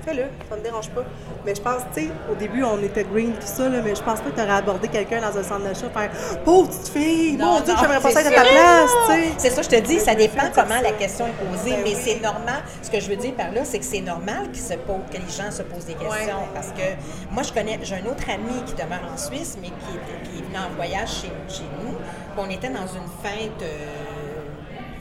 [0.10, 1.04] fais-le, ça me dérange pas.
[1.45, 4.02] Mais je pense, tu sais, au début, on était green tout ça, là, mais je
[4.02, 6.10] pense pas que tu aurais abordé quelqu'un dans un centre d'achat faire
[6.43, 9.30] Pauvre petite fille, Non, mon Dieu, j'aimerais pas être à ta place, tu sais.
[9.38, 12.02] C'est ça, je te dis, ça dépend comment la question est posée, Ben mais oui.
[12.04, 12.63] c'est normal.
[12.82, 15.52] Ce que je veux dire par là, c'est que c'est normal se que les gens
[15.52, 16.39] se posent des questions.
[16.54, 16.84] Parce que
[17.32, 20.39] moi, je connais, j'ai un autre ami qui demeure en Suisse, mais qui est, qui
[20.39, 21.93] est venu en voyage chez, chez nous.
[21.93, 23.67] Puis on était dans une fête euh,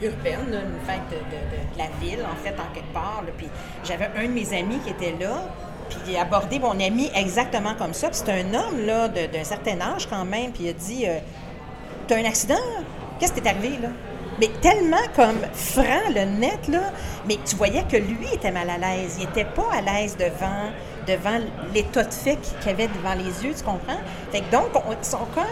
[0.01, 3.23] urbaine, une fête de, la ville, en fait, en quelque part.
[3.37, 3.47] Puis
[3.83, 5.43] j'avais un de mes amis qui était là.
[5.89, 8.09] Puis il a abordé mon ami exactement comme ça.
[8.09, 10.51] Puis c'est un homme là, d'un certain âge quand même.
[10.51, 11.19] Puis il a dit euh,
[12.07, 12.55] T'as un accident?
[13.19, 13.89] Qu'est-ce qui t'est arrivé, là?
[14.39, 16.91] Mais tellement comme franc, le net, là.
[17.27, 19.17] Mais tu voyais que lui était mal à l'aise.
[19.19, 20.71] Il était pas à l'aise devant,
[21.07, 21.39] devant
[21.73, 23.99] l'état de fait qu'il avait devant les yeux, tu comprends?
[24.31, 25.43] Fait que donc, on, sont comme,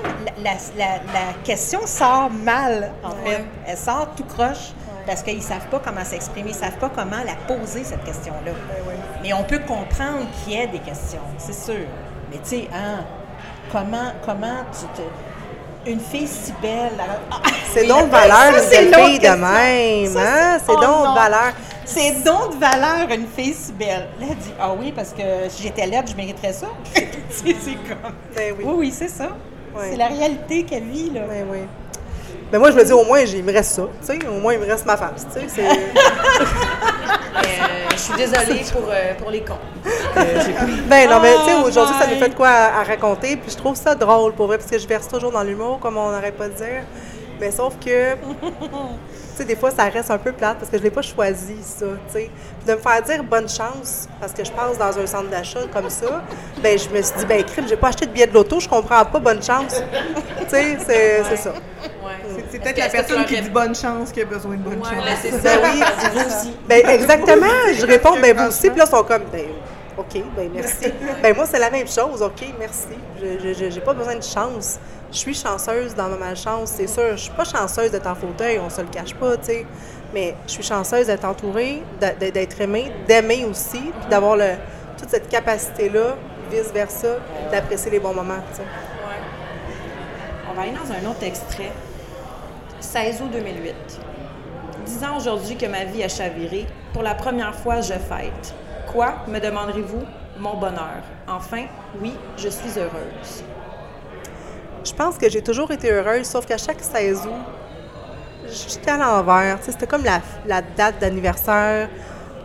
[0.43, 3.45] la, la- la- la question sort mal, en fait.
[3.65, 4.71] Elle sort tout croche.
[5.05, 8.51] Parce qu'ils savent pas comment s'exprimer, ils savent pas comment la poser, cette question-là.
[9.23, 11.85] Mais on peut comprendre qu'il y ait des questions, c'est sûr.
[12.29, 13.05] Mais tu sais, hein,
[13.71, 15.89] comment, comment tu te...
[15.89, 16.91] Une fille si belle...
[16.99, 17.37] elle- Ah,
[17.73, 20.57] C'est mais donc valeur ça, une c'est belle l'autre fille de même, Ça, hein?
[20.65, 21.13] C'est oh donc non.
[21.13, 21.53] de valeur.
[21.87, 24.07] C'est donc de valeur, une fille si belle.
[24.19, 26.67] Là, elle dit, ah oui, parce que si j'étais laide, je mériterais ça.
[27.29, 28.11] C'est comme...
[28.35, 28.63] Ben oui.
[28.65, 29.29] Oui, oui, c'est ça.
[29.89, 31.21] C'est la réalité qu'elle vit, là.
[31.29, 31.59] Ben oui.
[32.51, 34.27] Ben moi, je me dis, au moins, il me reste ça, tu sais.
[34.27, 35.47] Au moins, il me reste ma face, tu sais.
[35.47, 35.63] c'est-
[37.37, 39.59] Euh, je suis désolée pour, euh, pour les cons.
[40.87, 43.37] Ben non, mais tu sais, Oh aujourd'hui, ça nous fait de quoi à, à raconter,
[43.37, 45.97] puis je trouve ça drôle, pour vrai, parce que je verse toujours dans l'humour, comme
[45.97, 46.83] on n'arrête pas de dire.
[47.39, 48.15] Mais sauf que,
[49.37, 51.85] sais, des fois, ça reste un peu plate, parce que je l'ai pas choisi, ça,
[52.07, 52.29] tu sais.
[52.59, 55.61] Puis de me faire dire bonne chance, parce que je passe dans un centre d'achat
[55.73, 56.23] comme ça,
[56.61, 58.67] ben je me suis dit, ben crime, j'ai pas acheté de billet de loto, je
[58.67, 59.81] comprends pas bonne chance.
[60.39, 61.51] tu sais, c'est c'est ça.
[61.51, 62.43] Ouais.
[62.51, 65.05] C'est- peut-être la personne qui dit bonne chance qui a besoin de bonne Ouais, chance.
[65.05, 65.57] là, c'est ça.
[65.57, 66.53] Ben oui, Vous aussi.
[66.67, 67.45] Ben exactement.
[67.77, 68.69] Je réponds, ben vous aussi.
[68.69, 69.45] Puis là, ils sont comme, ben
[69.97, 70.91] OK, ben merci.
[71.23, 72.21] Ben moi, c'est la même chose.
[72.21, 72.87] OK, merci.
[73.19, 74.79] Je- J'ai pas besoin de chance.
[75.11, 77.11] Je suis chanceuse dans ma malchance, c'est sûr.
[77.11, 79.65] Je suis pas chanceuse d'être en fauteuil, on se le cache pas, tu sais.
[80.13, 84.51] Mais je suis chanceuse d'être entourée, d'être aimée, d'aimer aussi, puis d'avoir le,
[84.97, 86.15] toute cette capacité-là,
[86.51, 87.07] vice-versa,
[87.51, 88.61] d'apprécier les bons moments, tu sais.
[88.63, 88.67] Ouais.
[90.51, 91.71] On va aller dans un autre extrait.
[92.81, 93.73] 16 août 2008.
[94.85, 96.65] Dix ans aujourd'hui que ma vie a chaviré.
[96.93, 98.53] Pour la première fois, je fête.
[98.91, 100.03] Quoi, me demanderez-vous?
[100.39, 101.01] Mon bonheur?
[101.27, 101.65] Enfin,
[102.01, 103.43] oui, je suis heureuse.
[104.83, 107.31] Je pense que j'ai toujours été heureuse, sauf qu'à chaque 16 août,
[108.49, 109.57] j'étais à l'envers.
[109.61, 111.89] C'était comme la, la date d'anniversaire.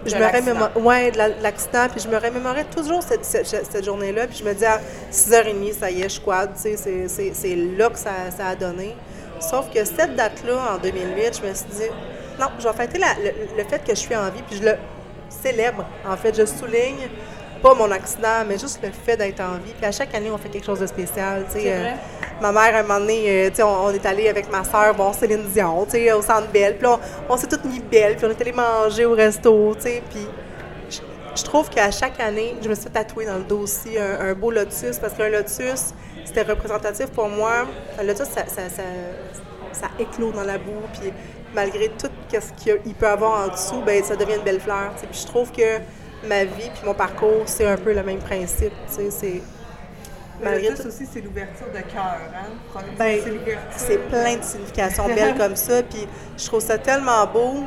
[0.05, 3.47] Je De me ouais, de la- de l'accident, puis je me remémorais toujours cette, cette-
[3.47, 4.81] cette journée-là, puis je me disais, à
[5.13, 8.97] 6h30, ça y est, je quad, c'est- là que ça, ça a donné.
[9.39, 11.91] Sauf que cette date-là, en 2008, je me suis dit,
[12.41, 14.65] non, je vais fêter la- le, le fait que je suis en vie, puis je
[14.65, 14.75] le
[15.33, 15.85] célèbre.
[16.07, 17.09] En fait, je souligne
[17.63, 19.73] pas mon accident, mais juste le fait d'être en vie.
[19.77, 21.61] Puis à chaque année, on fait quelque chose de spécial, tu sais.
[21.61, 21.91] C'est euh.
[22.41, 24.65] Ma mère, à un moment donné, euh, tu sais, on, on est allé avec ma
[24.65, 26.77] soeur voir Céline Dion, tu sais, au Centre Belle.
[26.77, 29.83] Puis on, on s'est toutes mis belles, puis on est allé manger au resto, tu
[29.83, 30.03] sais.
[30.11, 30.27] Puis
[30.91, 30.99] je,
[31.37, 34.31] je trouve qu'à chaque année, je me suis fait tatouer dans le dos aussi un,
[34.31, 37.67] un beau lotus, parce qu'un lotus, c'était représentatif pour moi.
[37.97, 38.83] Un lotus, ça, ça, ça,
[39.71, 41.13] ça éclot dans la boue, puis
[41.55, 44.93] malgré tout ce qu'il peut avoir en dessous, ben ça devient une belle fleur.
[44.97, 45.79] Puis je trouve que
[46.27, 49.43] ma vie puis mon parcours, c'est un peu le même principe, c'est...
[50.41, 52.19] Le malgré tout- aussi, c'est l'ouverture de cœur.
[52.35, 52.81] Hein?
[52.99, 53.21] ben,
[53.77, 55.83] c'est plein de significations belles comme ça.
[55.85, 57.63] Puis je trouve ça tellement beau.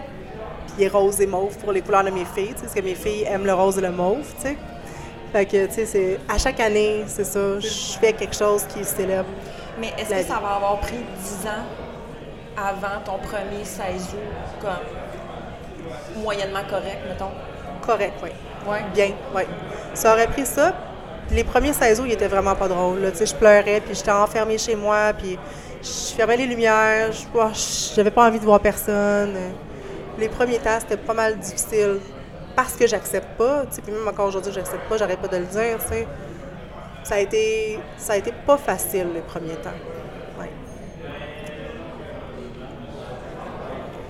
[0.67, 2.95] Puis il est rose et mauve pour les couleurs de mes filles, parce que mes
[2.95, 4.57] filles aiment le rose et le mauve, tu sais.
[5.31, 6.19] Fait que, tu sais, c'est...
[6.27, 9.29] À chaque année, c'est ça, je fais quelque chose qui célèbre.
[9.79, 10.27] Mais est-ce que vie.
[10.27, 11.84] ça va avoir pris 10 ans?
[12.57, 17.31] Avant ton premier 16 août comme moyennement correct, mettons?
[17.85, 18.29] Correct, oui.
[18.67, 18.79] Ouais.
[18.93, 19.43] Bien, oui.
[19.93, 20.73] Ça aurait pris ça.
[21.31, 22.99] Les premiers 16 août, ils étaient vraiment pas drôles.
[22.99, 23.11] là.
[23.11, 25.37] Tu sais, je pleurais, puis j'étais enfermée chez moi, puis
[25.81, 27.47] je fermais les lumières, je oh,
[27.95, 29.35] j'avais pas envie de voir personne.
[30.17, 31.99] Les premiers temps, c'était pas mal difficile.
[32.55, 35.37] parce que j'accepte pas, tu sais, puis même encore aujourd'hui, j'accepte pas, j'arrête pas de
[35.37, 35.77] le dire.
[37.03, 39.69] Ça a été, ça a été pas facile les premiers temps.
[40.39, 40.49] Ouais.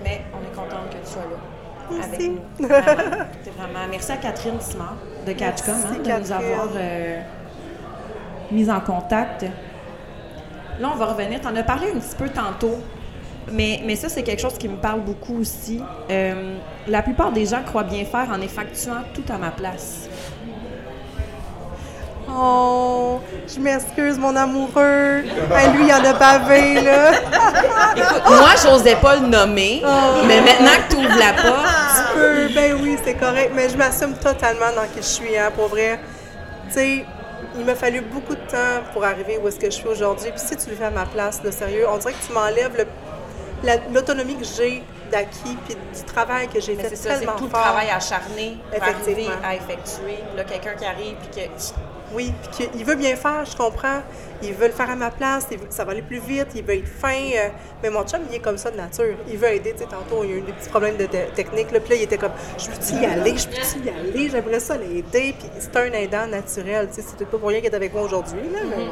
[0.03, 0.55] Mais on est
[1.21, 1.37] là.
[1.91, 2.15] Merci.
[2.15, 2.21] Avec
[2.59, 2.67] nous.
[2.67, 3.25] Vraiment.
[3.43, 3.87] C'est vraiment.
[3.89, 7.21] Merci à Catherine Simard de Catchcom hein, de nous avoir euh,
[8.51, 9.45] mis en contact.
[10.79, 11.39] Là, on va revenir.
[11.41, 12.79] Tu en as parlé un petit peu tantôt,
[13.51, 15.81] mais, mais ça, c'est quelque chose qui me parle beaucoup aussi.
[16.09, 20.09] Euh, la plupart des gens croient bien faire en effectuant tout à ma place.
[22.37, 25.23] Oh, je m'excuse, mon amoureux.
[25.53, 27.11] Hey, lui, il en a bavé, là.
[27.95, 29.81] Écoute, moi, j'osais pas le nommer,
[30.27, 32.47] mais maintenant que tu ouvres la porte, peu.
[32.53, 35.99] Ben oui, c'est correct, mais je m'assume totalement dans qui je suis, hein, pour vrai.
[36.67, 37.05] Tu sais,
[37.57, 40.29] il m'a fallu beaucoup de temps pour arriver où est-ce que je suis aujourd'hui.
[40.31, 42.85] Puis si tu le fais à ma place, de sérieux, on dirait que tu m'enlèves
[43.63, 47.35] la- l'autonomie que j'ai d'acquis, puis du travail que j'ai fait c'est ça, c'est tellement
[47.37, 50.17] tout le travail acharné pour arriver à effectuer.
[50.27, 51.49] Puis Là, quelqu'un qui arrive puis que
[52.15, 53.99] Oui, puis qu'il veut bien faire, je comprends.
[54.41, 56.63] Il veut le faire à ma place, il veut- ça va aller plus vite, il
[56.63, 57.09] veut être fin.
[57.13, 57.49] euh,
[57.81, 59.15] mais mon chum, il est comme ça de nature.
[59.27, 61.31] Il veut aider, tu sais, tantôt, il y a eu des petits problèmes de te-
[61.35, 61.71] technique.
[61.71, 64.59] Là, puis là, il était comme, je peux-tu y aller, je peux-tu y aller, j'aimerais
[64.59, 65.35] ça l'aider.
[65.37, 68.03] Puis c'est un aidant naturel, tu sais, c'est pas pour rien qu'il est avec moi
[68.03, 68.85] aujourd'hui, là, mais.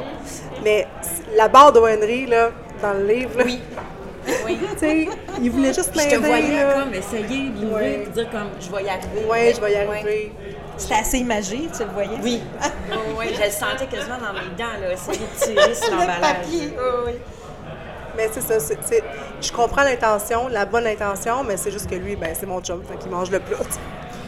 [0.64, 0.88] Mais
[1.36, 3.60] la barre de Henry, là, dans le livre, là, Oui.
[4.46, 4.58] Oui.
[5.42, 6.74] il voulait juste Je te voyais là.
[6.76, 8.04] comme essayer de l'ouvrir Ouais.
[8.08, 9.26] et dire comme je vais y arriver.
[9.30, 10.32] Ouais, je vais y Ouais.
[10.78, 12.18] C'était assez imagé, tu le voyais?
[12.22, 12.42] Oui.
[13.18, 16.22] oui, je le sentais quasiment dans mes dents, là, essayer de tirer sur Le l'emballage.
[16.38, 17.12] papier, oui, oui.
[18.16, 19.04] Mais c'est ça, c'est- c'est-
[19.42, 22.82] je comprends l'intention, la bonne intention, mais c'est juste que lui, ben, c'est mon chum,
[22.84, 23.58] fait qu'il mange le plat.
[23.58, 23.80] tu sais.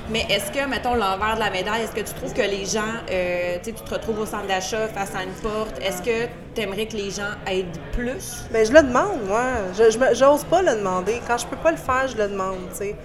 [0.09, 2.81] Mais est-ce que, mettons, l'envers de la médaille, est-ce que tu trouves que les gens,
[3.09, 6.27] euh, tu sais, tu te retrouves au centre d'achat face à une porte, est-ce que
[6.53, 8.43] tu aimerais que les gens aident plus?
[8.51, 9.41] Ben, je le demande, moi.
[9.75, 11.19] Je, j'ose pas le demander.
[11.27, 12.95] Quand je peux pas le faire, je le demande, tu sais.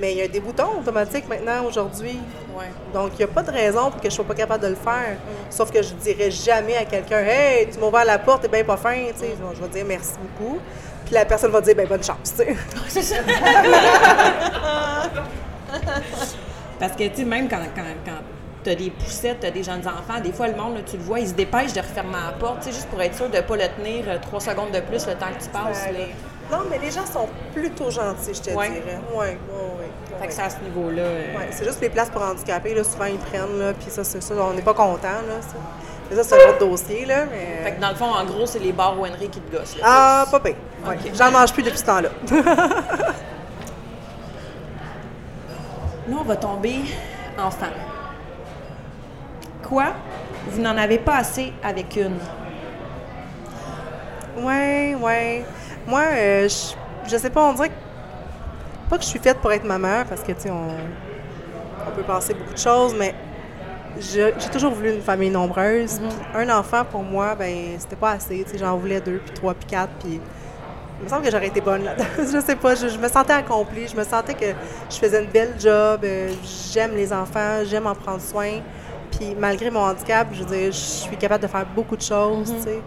[0.00, 2.18] Mais il y a des boutons automatiques maintenant, aujourd'hui.
[2.92, 4.74] Donc, il n'y a pas de raison pour que je sois pas capable de le
[4.74, 5.16] faire.
[5.50, 8.64] Sauf que je dirais jamais à quelqu'un Hey, tu m'as ouvert la porte, t'es bien
[8.64, 9.34] pas fin, tu sais.
[9.54, 10.58] Je vais dire merci beaucoup.
[11.04, 12.56] Puis la personne va dire ben bonne chance, tu sais.
[16.78, 18.18] Parce que, tu sais, même quand, quand, quand
[18.64, 20.96] tu as des poussettes, tu as des jeunes enfants, des fois, le monde, là, tu
[20.96, 23.28] le vois, il se dépêche de refermer la porte, tu sais, juste pour être sûr
[23.28, 25.86] de ne pas le tenir euh, trois secondes de plus le temps que tu passes.
[25.86, 26.06] là.
[26.52, 28.68] Non, mais les gens sont plutôt gentils, je te Ouais.
[28.68, 29.00] dirais.
[29.14, 30.16] Oui, oui, oui.
[30.20, 31.02] Fait que c'est à ce niveau-là.
[31.02, 34.04] euh, Ouais, c'est juste les places pour handicapés, là, souvent ils prennent, là, puis ça,
[34.04, 35.40] c'est ça, on n'est pas content, là.
[35.40, 35.56] Ça,
[36.10, 37.64] Mais ça, c'est un autre dossier, là, mais...
[37.64, 39.78] Fait que dans le fond, en gros, c'est les bars Henry qui te gossent.
[39.78, 39.82] là.
[39.86, 40.56] Ah, pas pire.
[40.86, 40.96] Ouais.
[41.06, 41.12] Ok.
[41.14, 42.10] J'en mange plus depuis ce temps-là.
[46.08, 46.80] Là, on va tomber
[47.38, 47.66] enfant.
[49.66, 49.86] Quoi?
[50.48, 52.18] Vous n'en avez pas assez avec une.
[54.44, 55.44] ouais, ouais.
[55.86, 57.74] Moi, euh, je, je sais pas, on dirait que...
[58.90, 60.68] Pas que je suis faite pour être maman, parce que, tu sais, on,
[61.88, 63.14] on peut penser beaucoup de choses, mais
[63.98, 65.98] j'ai toujours voulu une famille nombreuse.
[65.98, 68.44] Puis un enfant, pour moi, ben c'était pas assez.
[68.44, 70.20] Tu sais, j'en voulais deux, puis trois, puis quatre, puis...
[71.00, 72.04] Il me semble que j'aurais été bonne là-dedans.
[72.18, 73.88] je sais pas, je, je me sentais accomplie.
[73.88, 74.46] Je me sentais que
[74.88, 76.02] je faisais une belle job.
[76.04, 76.30] euh,
[76.72, 78.60] j'aime les enfants, j'aime en prendre soin.
[79.10, 82.54] Puis malgré mon handicap, je veux dire, je suis capable de faire beaucoup de choses,
[82.56, 82.80] tu sais.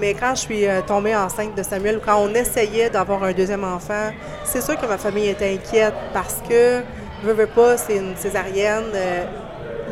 [0.00, 3.32] Mais quand je suis euh, tombée enceinte de Samuel, ou quand on essayait d'avoir un
[3.32, 4.10] deuxième enfant,
[4.44, 6.80] c'est sûr que ma famille était inquiète parce que,
[7.22, 8.84] veux, veux pas, c'est une césarienne.
[8.94, 9.24] euh,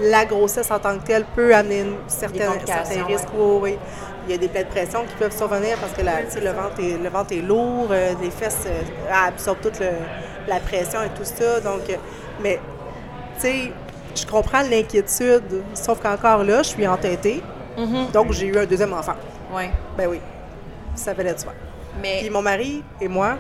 [0.00, 3.28] la grossesse en tant que telle peut amener une certaine, complications, certains risques.
[3.36, 3.78] Oui, oui.
[4.26, 6.78] Il y a des plaies de pression qui peuvent survenir parce que la, le, ventre
[6.80, 9.86] est, le ventre est lourd, euh, les fesses euh, absorbent toute le-
[10.46, 11.58] la pression et tout ça.
[11.60, 11.80] Donc,
[12.40, 12.60] mais,
[13.36, 13.72] tu sais,
[14.14, 17.42] je comprends l'inquiétude, sauf qu'encore là, je suis entêtée.
[18.12, 19.14] Donc, j'ai eu un deuxième enfant.
[19.52, 19.64] Oui.
[19.96, 20.20] Ben oui,
[20.94, 21.52] ça valait de soi.
[22.00, 23.36] Mais Puis mon mari et moi,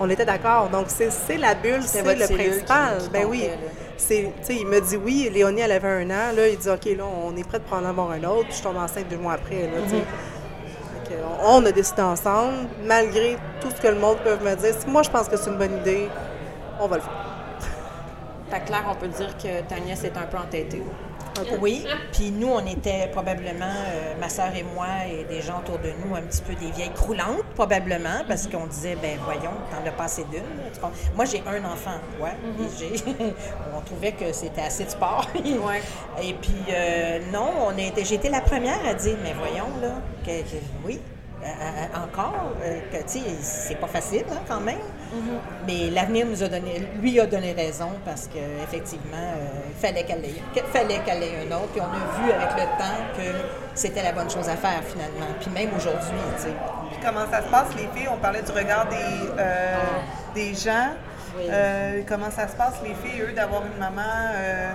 [0.00, 0.68] on était d'accord.
[0.68, 2.98] Donc, c'est c'est la bulle, c'est le principal.
[2.98, 3.48] qui- qui ben oui.
[3.96, 6.34] C'est, tu sais, il me dit oui, Léonie, elle avait un an.
[6.34, 8.48] Là, il dit, OK, là, on est prêt de prendre en avoir un autre.
[8.48, 9.78] Puis je tombe enceinte deux mois après, là.
[9.78, 10.32] Mm-hmm.
[11.44, 14.74] On, a décidé ensemble, malgré tout ce que le monde peut me dire.
[14.78, 16.08] Si moi, je pense que c'est une bonne idée,
[16.80, 17.12] on va le faire.
[18.50, 20.82] Fait que clair, on peut dire que ta nièce est un peu entêtée.
[21.60, 25.78] Oui, puis nous, on était probablement, euh, ma sœur et moi, et des gens autour
[25.78, 29.86] de nous, un petit peu des vieilles croulantes, probablement, parce qu'on disait, ben voyons, t'en
[29.88, 30.42] as passé d'une.
[31.16, 33.02] Moi, j'ai un enfant, ouais, et j'ai,
[33.76, 35.26] on trouvait que c'était assez de sport.
[35.62, 35.82] Ouais.
[36.22, 39.94] Et puis, euh, non, on était, j'ai été la première à dire, mais voyons, là,
[40.24, 41.00] que, que- oui,
[41.42, 41.46] euh,
[42.04, 42.52] encore,
[42.90, 44.78] que, tu sais, c'est pas facile, hein, quand même.
[45.66, 49.34] Mais l'avenir nous a donné, lui a donné raison parce qu'effectivement,
[49.68, 51.68] il fallait qu'elle ait, qu'il fallait qu'elle ait un autre.
[51.72, 53.38] Puis on a vu avec le temps que
[53.74, 55.32] c'était la bonne chose à faire finalement.
[55.40, 56.54] Puis même aujourd'hui, tu sais.
[56.90, 58.08] Puis comment ça se passe, les filles?
[58.12, 58.96] On parlait du regard des,
[59.38, 59.76] euh,
[60.34, 60.90] des gens.
[61.38, 64.02] Euh, comment ça se passe, les filles, eux, d'avoir une maman
[64.34, 64.72] euh,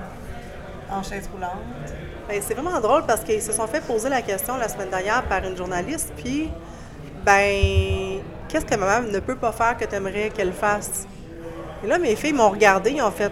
[0.92, 1.62] en chaise roulante?
[2.28, 5.24] Ben, c'est vraiment drôle parce qu'ils se sont fait poser la question la semaine dernière
[5.24, 6.50] par une journaliste, puis,
[7.24, 11.08] ben, qu'est-ce que maman ne peut pas faire que tu aimerais qu'elle fasse?
[11.84, 13.32] Et là, mes filles m'ont regardé, ils ont fait,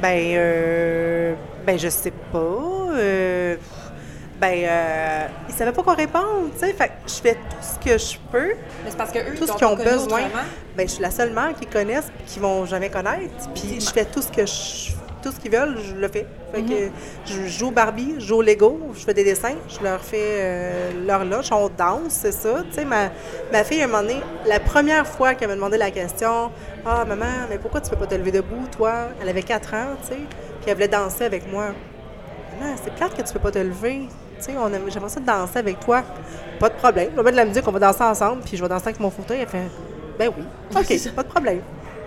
[0.00, 1.34] ben, euh,
[1.66, 2.38] ben, je sais pas.
[2.38, 3.56] Euh,
[4.40, 6.72] ben, euh, ils savaient pas quoi répondre, tu sais.
[6.72, 8.54] Fait que je fais tout ce que je peux,
[8.84, 10.22] Mais c'est parce que eux, tout ils ce qu'ils ont besoin.
[10.76, 13.48] Ben, je suis la seule mère qu'ils connaissent et qu'ils vont jamais connaître.
[13.54, 14.92] Puis je fais tout ce que je,
[15.24, 16.26] tout ce qu'ils veulent, je le fais.
[16.52, 16.90] Fait que
[17.24, 20.18] je joue au Barbie, je joue au Lego, je fais des dessins, je leur fais
[20.20, 22.62] euh, leur loge, on danse, c'est ça.
[22.68, 23.08] Tu sais, ma,
[23.50, 26.50] ma fille, à un moment donné, la première fois qu'elle m'a demandé la question,
[26.84, 29.08] ah maman, mais pourquoi tu peux pas te lever debout, toi?
[29.22, 30.20] Elle avait 4 ans, tu sais,
[30.60, 31.68] puis elle voulait danser avec moi.
[32.60, 34.02] Maman, c'est plate que tu peux pas te lever.
[34.46, 36.02] J'aimerais ça danser avec toi.
[36.60, 37.08] Pas de problème.
[37.12, 39.00] Je vais mettre de la musique, on va danser ensemble, puis je vais danser avec
[39.00, 39.40] mon fauteuil.
[39.40, 39.70] Elle fait,
[40.18, 40.44] ben oui,
[40.76, 41.60] OK, pas de problème.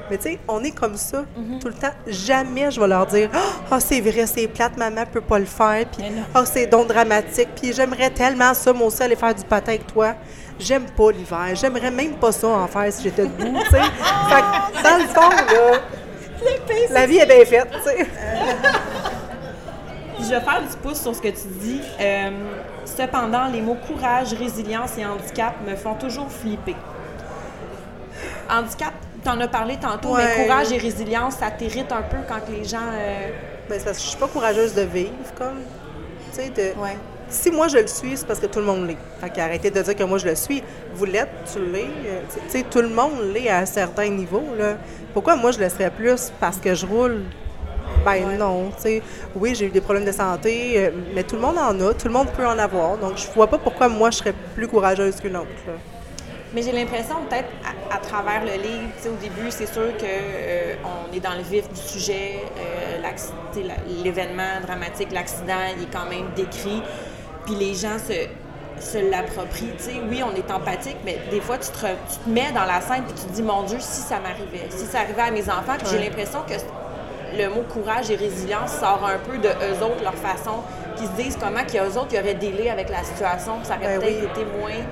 [0.10, 1.24] Mais tu sais, on est comme ça
[1.60, 1.92] tout le temps.
[2.08, 3.30] Jamais je vais leur dire,
[3.70, 7.50] ah, c'est vrai, c'est plate, maman peut pas le faire, puis ah, c'est donc dramatique,
[7.60, 10.16] puis j'aimerais tellement ça, moi aussi, aller faire du patin avec toi.
[10.60, 11.50] J'aime pas l'hiver.
[11.54, 13.82] J'aimerais même pas ça en faire si j'étais debout, tu sais.
[14.30, 15.80] Fait que, dans le fond, là,
[16.92, 18.08] la vie est bien faite, tu sais.
[20.20, 21.82] Je vais faire du pouce sur ce que tu dis.
[22.00, 22.32] Euh,
[22.86, 26.76] cependant, les mots courage, résilience et handicap me font toujours flipper.
[28.50, 28.94] Handicap,
[29.30, 30.24] tu en as parlé tantôt, Ouais.
[30.38, 32.78] mais courage et résilience, ça t'irrite un peu quand les gens.
[32.94, 33.30] euh,
[33.70, 35.60] Ben, c'est parce que je suis pas courageuse de vivre, comme.
[36.34, 36.80] Tu sais, de.
[36.80, 36.98] Ouais.
[37.30, 38.96] Si moi je le suis, c'est parce que tout le monde l'est.
[39.20, 40.64] Fait qu'arrêtez de dire que moi je le suis.
[40.94, 41.90] Vous l'êtes, tu l'es.
[42.06, 44.78] euh, Tu sais, tout le monde l'est à un certain niveau, là.
[45.14, 47.24] Pourquoi moi je le serais plus parce que je roule?
[48.06, 49.02] Ben non, tu sais.
[49.36, 52.08] Oui, j'ai eu des problèmes de santé, euh, mais tout le monde en a, tout
[52.08, 52.98] le monde peut en avoir.
[52.98, 55.48] Donc je vois pas pourquoi moi je serais plus courageuse qu'une autre.
[55.68, 55.74] là.
[56.54, 57.50] Mais j'ai l'impression, peut-être,
[57.92, 61.42] à, à travers le livre, au début, c'est sûr que euh, on est dans le
[61.44, 62.40] vif du sujet.
[62.58, 63.02] euh,
[64.04, 66.82] L'événement dramatique, l'accident, il est quand même décrit.
[67.46, 68.28] Puis les gens se,
[68.80, 69.72] se l'approprient.
[70.10, 72.82] Oui, on est empathique, mais des fois, tu te, re- tu te mets dans la
[72.82, 75.50] scène et tu te dis, mon Dieu, si ça m'arrivait, si ça arrivait à mes
[75.50, 75.76] enfants.
[75.78, 76.54] Puis j'ai l'impression que
[77.38, 80.62] le mot courage et résilience sort un peu de eux autres, leur façon,
[80.96, 83.58] qui se disent comment qu'il y a eux autres qui auraient délai avec la situation,
[83.60, 84.42] puis ça aurait Ben peut-être oui.
[84.42, 84.86] été moins.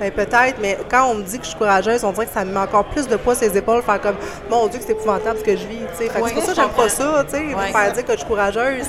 [0.00, 2.44] Ben peut-être, mais quand on me dit que je suis courageuse, on dirait que ça
[2.44, 4.16] me met encore plus de poids sur les épaules, faire comme
[4.50, 6.68] mon Dieu que c'est épouvantable ce que je vis, Ouais, c'est pour ça que j'aime
[6.70, 7.54] pas ça, tu sais, Ouais.
[7.68, 8.86] me faire dire que je suis courageuse.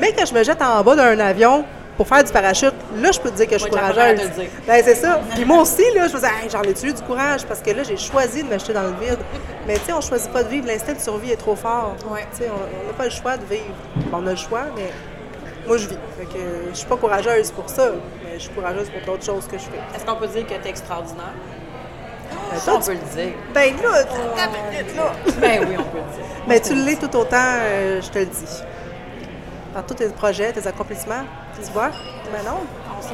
[0.00, 1.64] mais que je me jette en bas d'un avion
[1.96, 4.20] pour faire du parachute, là je peux te dire que je suis courageuse.
[4.66, 5.20] Ben c'est ça.
[5.34, 7.44] Puis moi aussi là, je me disais Hey, j'en ai-tu eu du courage?
[7.44, 9.18] Parce que là j'ai choisi de me jeter dans le vide.
[9.66, 11.94] Mais tu sais, on choisit pas de vivre, l'instinct de survie est trop fort.
[12.10, 12.26] Ouais.
[12.32, 12.54] Tu sais, on
[12.84, 13.74] on n'a pas le choix de vivre.
[14.12, 14.90] On a le choix, mais
[15.68, 15.98] moi je vis.
[16.18, 16.40] Fait que
[16.72, 17.90] je suis pas courageuse pour ça,
[18.24, 19.78] mais je suis courageuse pour d'autres choses que je fais.
[19.94, 21.34] Est-ce qu'on peut dire que tu es extraordinaire?
[22.50, 23.32] Ben, toi, on peut le dire.
[23.54, 25.12] Ben là, là.
[25.40, 26.24] Ben oui, on peut le dire.
[26.46, 28.62] Mais tu l'es tout autant, euh, je te le dis.
[29.74, 31.24] Par tous tes projets, tes accomplissements,
[31.62, 31.90] tu vois?
[32.32, 32.58] Ben non.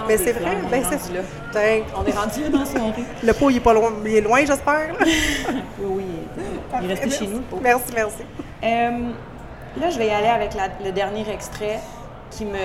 [0.09, 1.21] Mais c'est vrai, ben est c'est rendu là.
[1.53, 3.05] Ben, On est rendu là dans la soirée.
[3.23, 4.95] le pot, il est pas loin, il est loin, j'espère.
[5.79, 6.05] Oui, oui.
[6.83, 7.43] Il est resté chez nous.
[7.63, 8.23] Merci, merci.
[8.63, 9.11] Euh,
[9.81, 11.79] là, je vais y aller avec la- le dernier extrait
[12.37, 12.59] qui me.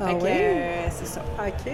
[0.00, 0.30] Ah Fait que, oui?
[0.32, 1.20] euh, c'est ça.
[1.38, 1.72] OK.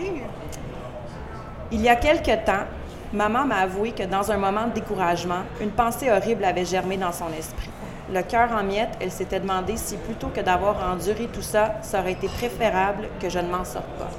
[1.73, 2.65] Il y a quelque temps,
[3.13, 7.13] maman m'a avoué que dans un moment de découragement, une pensée horrible avait germé dans
[7.13, 7.71] son esprit.
[8.13, 12.01] Le cœur en miettes, elle s'était demandé si plutôt que d'avoir enduré tout ça, ça
[12.01, 14.11] aurait été préférable que je ne m'en sorte pas.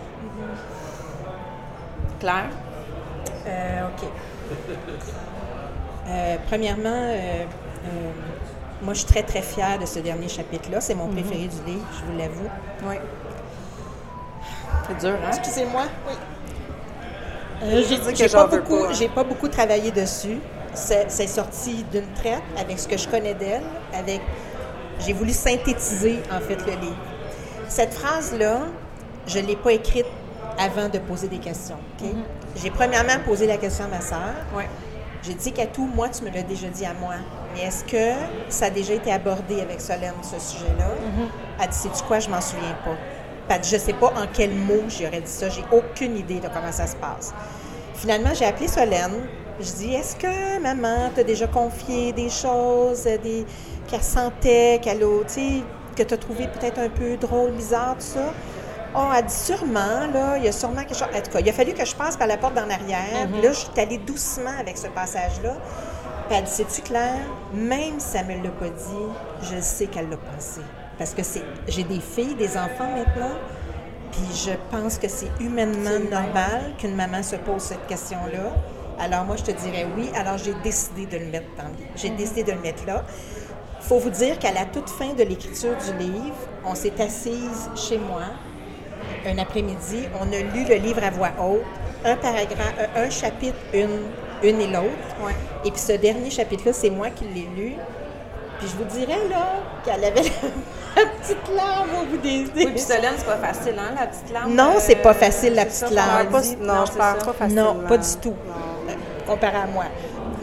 [2.20, 2.50] Claire?
[3.46, 4.08] Euh, OK.
[6.08, 7.46] Euh, premièrement, euh,
[8.84, 10.82] moi, je suis très, très fière de ce dernier chapitre-là.
[10.82, 12.50] C'est mon préféré du livre, je vous l'avoue.
[12.86, 12.96] Oui.
[14.88, 15.32] C'est dur, hein?
[15.38, 15.84] Excusez-moi.
[16.08, 16.14] Oui.
[17.66, 19.10] Je j'ai pas, beaucoup, pas, hein.
[19.16, 20.40] pas beaucoup travaillé dessus.
[20.74, 23.64] C'est sorti d'une traite avec ce que je connais d'elle.
[23.94, 24.22] Avec,
[25.00, 26.98] j'ai voulu synthétiser en fait le livre.
[27.70, 28.64] Cette phrase-là,
[29.28, 30.08] je l'ai pas écrite
[30.60, 31.78] avant de poser des questions.
[32.02, 32.10] ok?
[32.62, 34.34] J'ai premièrement posé la question à ma sœur.
[34.56, 34.64] Oui.
[35.24, 37.14] J'ai dit qu'à tout, moi, tu me l'as déjà dit à moi.
[37.54, 38.14] Mais est-ce que
[38.50, 40.90] ça a déjà été abordé avec Solène, ce sujet-là?
[41.62, 43.56] Elle dit, sais-tu quoi, je m'en souviens pas.
[43.56, 45.50] Puis je sais pas en quel mot j'aurais dit ça.
[45.50, 47.34] J'ai aucune idée de comment ça se passe.
[47.94, 49.28] Finalement, j'ai appelé Solène.
[49.60, 53.46] Je dis, est-ce que maman t'a déjà confié des choses des...
[53.88, 55.64] qu'elle sentait, qu'elle a, tu sais,
[55.96, 58.34] que tu as trouvé peut-être un peu drôle, bizarre, tout ça?
[58.96, 61.08] Oh, elle dit sûrement, là, il y a sûrement quelque chose.
[61.16, 63.28] En tout cas, il a fallu que je passe par la porte d'en arrière.
[63.32, 65.56] Puis là, je suis allée doucement avec ce passage-là.
[66.28, 69.88] Puis elle dit, sais-tu, Claire, même si elle ne me l'a pas dit, je sais
[69.88, 70.62] qu'elle l'a pensé.
[70.98, 73.36] Parce que c'est, j'ai des filles, des enfants maintenant,
[74.12, 78.54] puis je pense que c'est humainement normal qu'une maman se pose cette question-là.
[79.00, 80.10] Alors moi, je te dirais oui.
[80.16, 81.90] Alors j'ai décidé de le mettre dans le livre.
[81.96, 83.04] J'ai décidé de le mettre là.
[83.82, 87.98] faut vous dire qu'à la toute fin de l'écriture du livre, on s'est assise chez
[87.98, 88.22] moi
[89.26, 91.64] un après-midi, on a lu le livre à voix haute,
[92.06, 94.02] un paragraphe, un chapitre, une,
[94.44, 94.88] une et l'autre.
[95.24, 95.34] Ouais.
[95.66, 97.74] Et puis ce dernier chapitre-là, c'est moi qui l'ai lu.
[98.60, 99.48] Puis je vous dirais, là,
[99.84, 100.22] qu'elle avait
[100.96, 104.32] la petite larme au bout des Oui, puis Solène, c'est pas facile, hein, la petite
[104.32, 104.54] larme?
[104.54, 106.28] Non, c'est pas euh, facile, la petite larme.
[106.30, 106.56] Pas- dit.
[106.60, 107.74] non, je pas facilement.
[107.74, 108.94] Non, pas du tout, euh,
[109.28, 109.86] comparé à moi.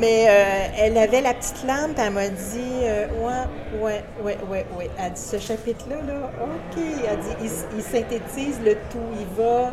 [0.00, 4.38] Mais euh, elle avait la petite larme, puis elle m'a dit euh, Ouais, ouais, ouais,
[4.50, 4.90] ouais, ouais.
[4.98, 6.82] Elle dit Ce chapitre-là, là, OK.
[7.06, 8.98] Elle dit il, il synthétise le tout.
[9.18, 9.72] Il va,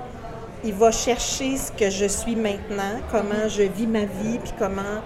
[0.63, 5.01] il va chercher ce que je suis maintenant, comment je vis ma vie, puis comment.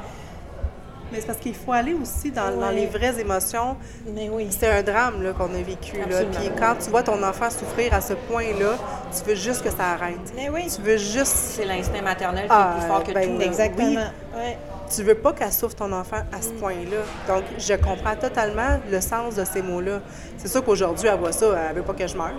[1.11, 3.75] Mais c'est parce qu'il faut aller aussi dans, les vraies émotions.
[4.15, 4.47] Mais oui.
[4.49, 5.97] C'est un drame là, qu'on a vécu.
[5.97, 6.03] Là.
[6.03, 6.31] Absolument.
[6.39, 8.77] Puis quand tu vois ton enfant souffrir à ce point-là,
[9.13, 10.33] tu veux juste que ça arrête.
[10.37, 10.67] Mais oui.
[10.73, 11.35] Tu veux juste.
[11.35, 13.41] C'est l'instinct maternel qui Ah, est plus fort que ben, tout.
[13.41, 13.89] Exactement.
[14.35, 14.39] oui.
[14.39, 14.57] Ouais.
[14.93, 16.97] Tu veux pas qu'elle souffre ton enfant à ce point-là.
[17.27, 20.01] Donc, je comprends totalement le sens de ces mots-là.
[20.37, 22.33] C'est sûr qu'aujourd'hui, elle voit ça, elle veut pas que je meure.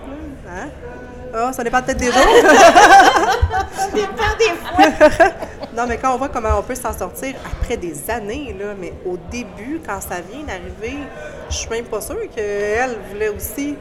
[0.49, 0.69] Hein?
[1.35, 2.23] Ah, ça dépend peut-être des jours.
[3.75, 5.27] Ça dépend des fois.
[5.75, 8.93] Non, mais quand on voit comment on peut s'en sortir après des années, là, mais
[9.07, 10.99] au début, quand ça vient d'arriver,
[11.49, 13.77] je suis même pas sûre qu'elle voulait aussi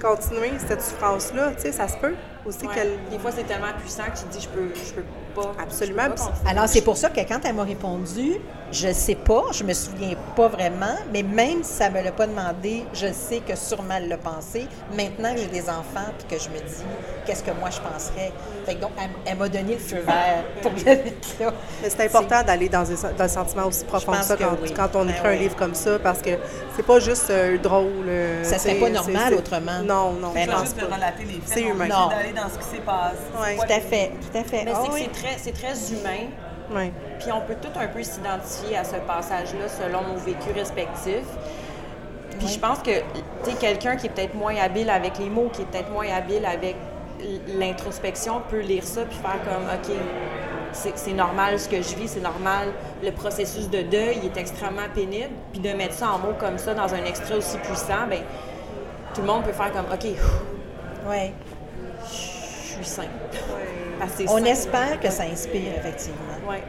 [0.00, 1.52] continuer cette souffrance-là.
[1.56, 2.14] Tu sais, ça se peut
[2.46, 2.98] aussi Ouais.
[3.10, 5.52] Des fois, c'est tellement puissant que tu te dis, je peux, je peux pas.
[5.62, 6.04] Absolument.
[6.10, 6.32] peux pas.
[6.50, 8.34] Alors, c'est pour ça que quand elle m'a répondu,
[8.72, 12.26] je sais pas, je me souviens pas vraiment, mais même si ça me l'a pas
[12.26, 14.66] demandé, je sais que sûrement elle l'a pensé.
[14.96, 16.82] Maintenant que j'ai des enfants, puis que je me dis,
[17.26, 18.32] qu'est-ce que moi je penserais?
[18.66, 21.52] Fait que donc, elle, elle m'a donné le feu vert pour le mettre là.
[21.82, 24.56] Mais c'est important d'aller dans, un- dans un sentiment aussi profond que ça que quand,
[24.62, 24.72] oui.
[24.74, 25.38] quand on Ben écrit un oui.
[25.38, 26.30] livre comme ça, parce que
[26.76, 28.06] c'est pas juste euh, drôle.
[28.08, 29.82] euh, Ça serait pas normal autrement.
[29.84, 30.52] Non, non, Ben je non.
[30.56, 30.94] pense juste de pas.
[30.96, 31.42] relater les faits.
[31.46, 31.86] C'est humain.
[31.88, 32.08] Non.
[32.34, 33.16] Dans ce qui s'est passé.
[33.40, 33.56] Ouais.
[33.56, 34.64] Tout à fait, tout à fait.
[34.64, 35.08] Mais Ah c'est oui.
[35.12, 36.28] c'est très, c'est très humain.
[36.74, 36.92] Ouais.
[37.18, 41.28] Puis on peut tout un peu s'identifier à ce passage-là selon nos vécus respectifs.
[42.38, 42.90] Puis je pense que,
[43.44, 46.06] tu sais, quelqu'un qui est peut-être moins habile avec les mots, qui est peut-être moins
[46.10, 46.74] habile avec
[47.58, 49.96] l'introspection, peut lire ça puis faire comme, OK,
[50.72, 52.68] c'est normal ce que je vis, c'est normal.
[53.02, 55.30] Le processus de deuil il est extrêmement pénible.
[55.52, 58.20] Puis de mettre ça en mots comme ça dans un extrait aussi puissant, ben
[59.14, 60.06] tout le monde peut faire comme, OK,
[61.08, 61.32] Ouais.
[62.82, 66.18] Suis On espère que ça inspire, effectivement.
[66.48, 66.62] Ouais.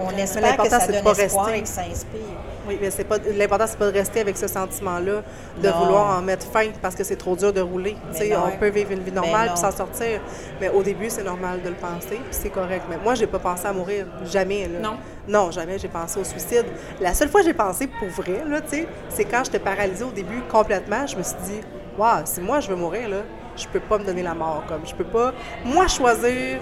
[0.00, 1.58] On, espère que l'important, ça c'est de donne pas espoir rester.
[1.58, 2.20] et que ça inspire.
[2.66, 5.22] Oui, mais c'est pas l'important, c'est pas de rester avec ce sentiment-là,
[5.62, 5.78] de Non.
[5.78, 7.96] vouloir en mettre fin parce que c'est trop dur de rouler.
[8.12, 8.44] Tu sais, non.
[8.46, 10.20] on peut vivre une vie normale puis s'en sortir,
[10.60, 12.84] mais au début, c'est normal de le penser, puis c'est correct.
[12.88, 14.68] Mais moi, j'ai pas pensé à mourir, jamais.
[14.68, 14.78] Là.
[14.80, 14.96] Non.
[15.28, 15.78] Non, jamais.
[15.78, 16.66] J'ai pensé au suicide.
[17.00, 20.04] La seule fois que j'ai pensé pour vrai, là, tu sais, c'est quand j'étais paralysée
[20.04, 21.06] au début complètement.
[21.06, 21.60] Je me suis dit,
[21.98, 23.22] waouh, si moi je veux mourir là,
[23.56, 24.62] je peux pas me donner la mort.
[24.68, 25.32] Comme je peux pas,
[25.64, 26.58] moi choisir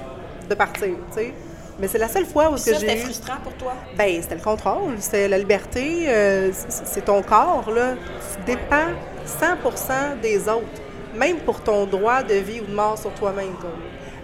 [0.48, 1.34] de partir, tu sais.
[1.78, 3.72] Mais c'est la seule fois où que j'ai c'était frustrant pour toi?
[3.96, 7.94] Ben, c'était le contrôle, c'est la liberté, euh, c'est ton corps, là.
[7.94, 8.92] Tu dépends
[9.26, 10.66] 100% des autres,
[11.14, 13.54] même pour ton droit de vie ou de mort sur toi-même.
[13.60, 13.70] comme.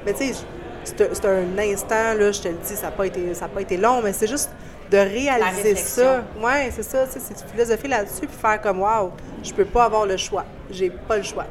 [0.04, 0.44] Mais tu sais,
[0.84, 3.62] c'est un instant, là, je te le dis, ça n'a pas, été- ça a pas
[3.62, 4.50] été long, mais c'est juste
[4.90, 6.24] de réaliser ça.
[6.40, 9.10] Ouais, c'est ça, c'est de philosopher là-dessus, puis faire comme, waouh,
[9.42, 10.44] je peux pas avoir le choix.
[10.70, 11.46] J'ai pas le choix.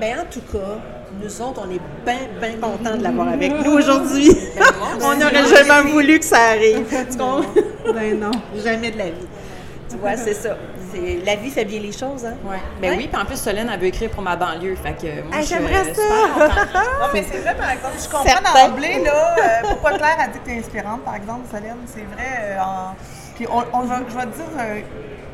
[0.00, 0.78] Ben, en tout cas,
[1.22, 4.30] nous autres, on est bien, bien contents de l'avoir avec nous aujourd'hui.
[5.02, 6.84] on n'aurait jamais voulu que ça arrive.
[7.10, 7.42] Tu comprends?
[7.94, 8.30] Ben non.
[8.62, 9.26] Jamais de la vie.
[9.88, 10.56] Tu vois, c'est ça.
[10.92, 12.34] C'est- La vie fait bien les choses, hein?
[12.44, 12.58] Ouais.
[12.80, 12.96] Ben Ouais.
[12.98, 14.76] oui, puis en plus, Solène, elle veut écrire pour ma banlieue.
[14.76, 16.02] Fait que moi, Ah, je suis j'aimerais ça!
[16.74, 17.94] Non, mais c'est vrai, par exemple.
[18.02, 21.46] Je comprends d'emblée, là, euh, pourquoi Claire a dit que tu es inspirante, par exemple,
[21.50, 21.76] Solène.
[21.86, 22.26] C'est vrai.
[22.40, 22.94] euh, en-
[23.34, 24.80] Puis on, on je vais te dire, euh,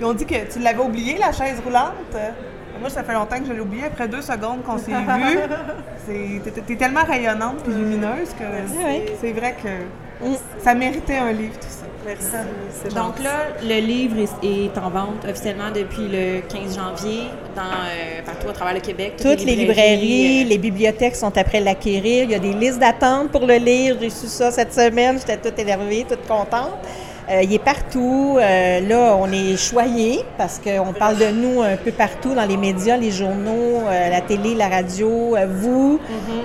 [0.01, 1.93] ils ont dit que tu l'avais oublié, la chaise roulante.
[2.83, 3.85] Moi, ça fait longtemps que je l'ai oublié.
[3.87, 5.39] Après deux secondes qu'on s'est vus,
[6.45, 8.45] c'est- t'es- tellement rayonnante et lumineuse que
[9.21, 9.69] c'est- vrai que
[10.63, 11.87] ça méritait un livre, tout ça.
[12.05, 12.33] Merci.
[12.89, 13.23] Donc gentil.
[13.23, 13.31] là,
[13.63, 18.53] le livre est, est en vente officiellement depuis le 15 janvier dans, euh, partout à
[18.53, 19.15] travers le Québec.
[19.23, 22.25] Toutes les librairies, euh, les bibliothèques sont après l'acquérir.
[22.25, 23.97] Il y a des listes d'attente pour le lire.
[24.01, 25.17] J'ai su ça cette semaine.
[25.21, 26.73] J'étais toute énervée, toute contente.
[27.31, 28.37] Euh, il est partout.
[28.39, 32.57] Euh, là, on est choyés parce qu'on parle de nous un peu partout dans les
[32.57, 35.37] médias, les journaux, euh, la télé, la radio.
[35.49, 36.01] Vous,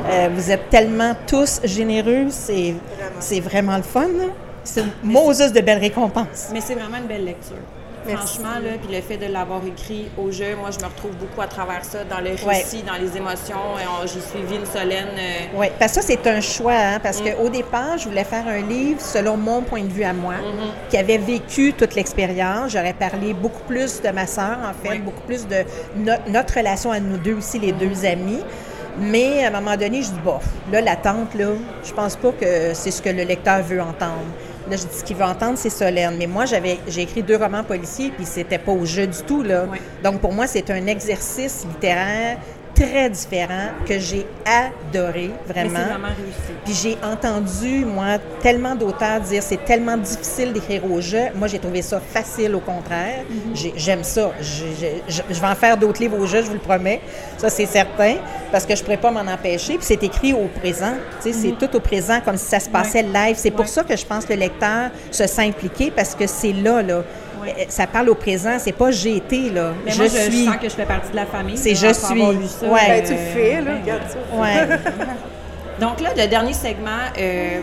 [0.09, 2.28] euh, vous êtes tellement tous généreux.
[2.30, 2.75] C'est
[3.19, 4.07] c'est vraiment le fun.
[4.63, 6.49] C'est Moses de belles récompenses.
[6.53, 7.55] Mais c'est vraiment une belle lecture.
[8.07, 8.39] Merci.
[8.39, 11.41] Franchement, là, puis le fait de l'avoir écrit au jeu, moi, je me retrouve beaucoup
[11.41, 12.57] à travers ça, dans le Ouais.
[12.59, 13.55] récit, dans les émotions.
[14.03, 15.07] J'ai suivi une Solène.
[15.17, 18.47] euh, Oui, parce que ça, c'est un choix, hein, parce qu'au départ, je voulais faire
[18.47, 20.35] un livre selon mon point de vue à moi,
[20.89, 22.71] qui avait vécu toute l'expérience.
[22.71, 24.99] J'aurais parlé beaucoup plus de ma sœur, en fait, Oui.
[24.99, 25.57] beaucoup plus de
[25.95, 28.39] no- notre relation à nous deux aussi, les deux amis.
[28.99, 31.49] Mais à un moment donné, je dis, bof, là, l'attente, là,
[31.83, 34.25] je pense pas que c'est ce que le lecteur veut entendre.
[34.70, 36.15] Là, je dis, ce qu'il veut entendre, c'est Solène.
[36.18, 39.43] Mais moi, j'avais, j'ai écrit deux romans policiers, puis c'était pas au jeu du tout,
[39.43, 39.65] là.
[39.72, 39.78] Oui.
[40.03, 42.38] Donc, pour moi, c'est un exercice littéraire
[42.80, 45.80] très différent que j'ai adoré, Mais vraiment.
[45.80, 46.53] c'est vraiment réussi.
[46.65, 51.23] Puis j'ai entendu, moi, tellement d'auteurs dire c'est tellement difficile d'écrire au jeu.
[51.36, 53.23] Moi, j'ai trouvé ça facile, au contraire.
[53.53, 54.32] J'ai- J'aime ça.
[54.39, 54.65] Je,
[55.30, 57.01] je vais en faire d'autres livres au jeu, je vous le promets.
[57.38, 58.15] Ça, c'est certain,
[58.51, 59.75] parce que je ne pourrais pas m'en empêcher.
[59.78, 60.93] Puis c'est écrit au présent.
[61.21, 63.36] Tu sais, C'est tout au présent, comme si ça se passait live.
[63.38, 66.53] C'est pour ça que je pense que le lecteur se sent impliqué, parce que c'est
[66.53, 67.03] là, là.
[67.47, 67.55] Ouais.
[67.59, 69.71] Euh, Ça parle au présent, c'est pas j'ai été, là.
[69.85, 70.45] Mais je moi, je, suis.
[70.45, 71.57] sens que je fais partie de la famille.
[71.57, 72.47] C'est je suis.
[72.47, 72.67] ça.
[72.67, 72.87] Ouais.
[72.87, 74.17] Ben, tu le Euh, fais, là, regarde ça.
[74.37, 74.77] Ouais.
[75.79, 76.89] Donc là, le dernier segment,
[77.19, 77.59] euh,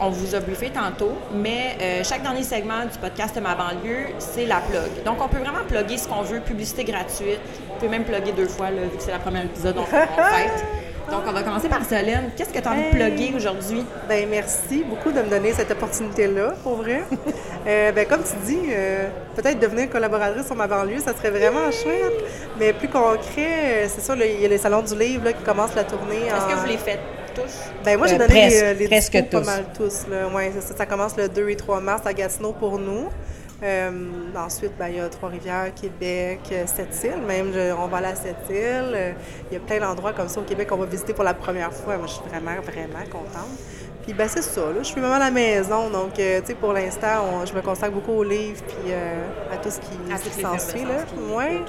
[0.00, 4.46] on vous a briefé tantôt, mais euh, chaque dernier segment du podcast Ma banlieue, c'est
[4.46, 5.04] la plug.
[5.04, 7.38] Donc on peut vraiment plugger ce qu'on veut, publicité gratuite.
[7.70, 9.84] On peut même plugger deux fois, là, vu que c'est la première épisode, on, on
[10.34, 10.64] fête.
[11.10, 12.30] Donc on va commencer par Solène.
[12.36, 13.84] Qu'est-ce que tu as envie de plugger aujourd'hui?
[14.08, 17.02] Ben merci beaucoup de me donner cette opportunité-là, pour vrai.
[17.64, 21.70] Euh, ben, comme tu dis, euh, peut-être devenir collaboratrice sur ma banlieue, ça serait vraiment
[21.70, 22.24] chouette.
[22.58, 25.32] Mais plus concret, euh, c'est ça, là, il y a le Salon du Livre là,
[25.32, 26.26] qui commence la tournée.
[26.26, 26.98] Est-ce que vous les faites
[27.36, 27.52] tous?
[27.84, 29.46] Ben moi, j'ai Euh, donné presque, les, les presque dispos pas tous.
[29.46, 30.06] mal tous.
[30.10, 30.26] Là.
[30.34, 33.06] Ouais, c'est ça, ça commence le 2 et 3 mars à Gatineau pour nous.
[33.62, 33.90] Euh,
[34.36, 37.22] ensuite, ben, il y a Trois-Rivières, Québec, euh, Sept-Îles.
[37.26, 38.92] Même, je- on va à Sept-Îles.
[38.94, 39.12] Euh,
[39.50, 41.72] Il y a plein d'endroits comme ça au Québec qu'on va visiter pour la première
[41.72, 41.96] fois.
[41.96, 43.50] Moi, je suis vraiment, vraiment contente.
[44.02, 44.62] Puis, ben, c'est ça.
[44.62, 45.88] Là, je suis vraiment à la maison.
[45.90, 49.26] Donc, euh, tu sais, pour l'instant, on- je me consacre beaucoup aux livres puis euh,
[49.52, 50.84] à tout ce qui, qui s'ensuit.
[50.84, 51.04] là.
[51.06, 51.60] qui Ouais.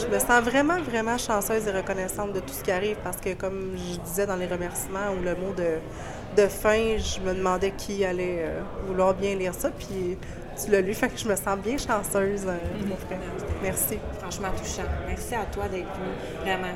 [0.00, 3.32] Je me sens vraiment, vraiment chanceuse et reconnaissante de tout ce qui arrive parce que,
[3.34, 7.72] comme je disais dans les remerciements ou le mot de, de fin, je me demandais
[7.76, 9.70] qui allait euh, vouloir bien lire ça.
[9.70, 10.16] Puis
[10.64, 12.46] tu l'as lu, fait que je me sens bien chanceuse.
[12.46, 12.56] euh,
[12.88, 13.18] pour vrai.
[13.62, 13.98] Merci.
[14.20, 14.88] Franchement touchant.
[15.06, 16.74] Merci à toi d'être venu, vraiment.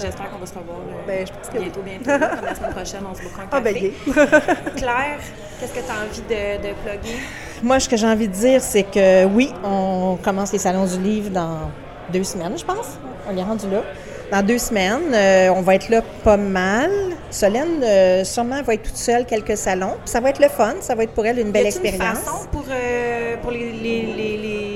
[0.00, 1.64] J'espère qu'on va se revoir euh, Ben, je pense que oui.
[1.64, 2.06] bientôt, bientôt.
[2.10, 2.40] là.
[2.42, 3.92] La semaine prochaine, on se bookera un Ah, ben, café.
[4.76, 5.18] Claire,
[5.60, 7.18] qu'est-ce que tu as envie de, de plugger?
[7.62, 10.98] Moi, ce que j'ai envie de dire, c'est que oui, on commence les salons du
[10.98, 11.70] livre dans
[12.12, 12.98] deux semaines, je pense.
[13.30, 13.82] On est rendu là.
[14.30, 16.90] Dans deux semaines, euh, on va être là pas mal.
[17.30, 19.94] Solène, euh, sûrement, va être toute seule quelques salons.
[20.04, 22.18] Ça va être le fun, ça va être pour elle une belle expérience.
[22.18, 24.73] une façon pour, euh, pour les, les, les, les,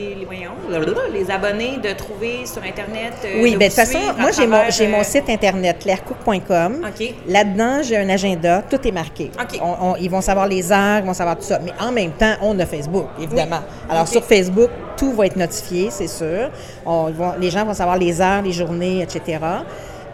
[0.68, 3.12] les- abonnés de trouver sur Internet?
[3.24, 5.28] euh, Oui, de bien, de toute façon, moi, j'ai mon, travers, j'ai mon euh, site
[5.28, 6.86] internet, clairecook.com.
[6.86, 7.14] OK.
[7.26, 9.30] Là-dedans, j'ai un agenda, tout est marqué.
[9.40, 9.58] OK.
[9.62, 11.58] On- on- ils vont savoir les heures, ils vont savoir tout ça.
[11.64, 13.60] Mais en même temps, on a Facebook, évidemment.
[13.88, 16.50] Alors, sur Facebook, tout va être notifié, c'est sûr.
[16.86, 19.38] On- ils vont- les gens vont savoir les heures, les journées, etc.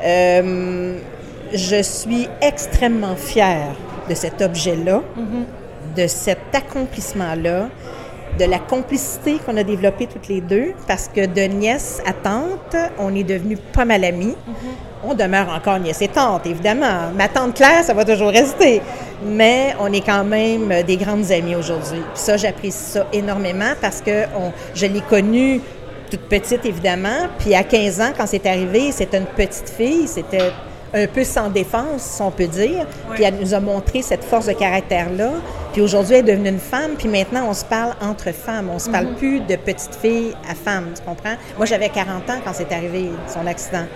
[0.03, 0.99] Euh,
[1.53, 3.75] je suis extrêmement fière
[4.09, 5.03] de cet objet-là,
[5.97, 7.69] de cet accomplissement-là,
[8.39, 12.77] de la complicité qu'on a développée toutes les deux, parce que de nièce à tante,
[12.99, 14.35] on est devenus pas mal amis.
[15.07, 17.11] On demeure encore nièce et tante, évidemment.
[17.15, 18.81] Ma tante Claire, ça va toujours rester.
[19.25, 21.99] Mais on est quand même des grandes amies aujourd'hui.
[22.01, 25.61] Puis ça, j'apprécie ça énormément parce que on- je l'ai connue
[26.11, 27.29] toute petite, évidemment.
[27.39, 30.09] Puis à 15 ans, quand c'est arrivé, c'était une petite fille.
[30.09, 30.53] C'était
[30.95, 32.87] un peu sans défense, si on peut dire.
[33.15, 35.33] Puis elle nous a montré cette force de caractère-là.
[35.73, 36.93] Puis aujourd'hui, elle est devenue une femme.
[36.97, 38.71] Puis maintenant, on se parle entre femmes.
[38.73, 41.35] On se parle plus de petite fille à femme, tu comprends?
[41.57, 43.87] Moi, j'avais 40 ans quand c'est arrivé, son accident.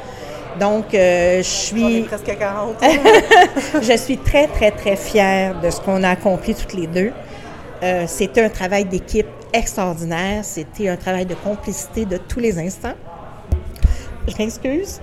[0.58, 2.76] Donc, euh, je On est suis, presque à 40.
[3.82, 7.12] je suis très, très, très fière de ce qu'on a accompli toutes les deux.
[7.84, 10.44] Euh, c'était un travail d'équipe extraordinaire.
[10.44, 12.94] C'était un travail de complicité de tous les instants.
[14.26, 15.00] Je m'excuse.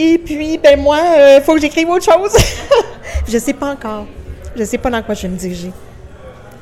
[0.00, 1.00] Et puis, ben moi,
[1.36, 2.32] il faut que j'écrive autre chose.
[3.28, 4.06] je sais pas encore.
[4.56, 5.72] Je sais pas dans quoi je vais me diriger.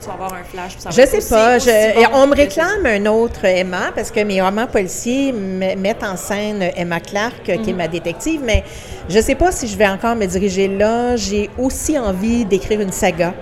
[0.01, 0.73] Tu vas avoir un flash.
[0.73, 1.57] puis ça va Je sais aussi- pas.
[1.57, 5.75] aussi je- bon on me réclame un autre Emma parce que mes romans policiers me-
[5.77, 8.63] mettent en scène Emma Clark, qui est ma détective, mais
[9.09, 11.17] je sais pas si je vais encore me diriger là.
[11.17, 13.35] J'ai aussi envie d'écrire une saga.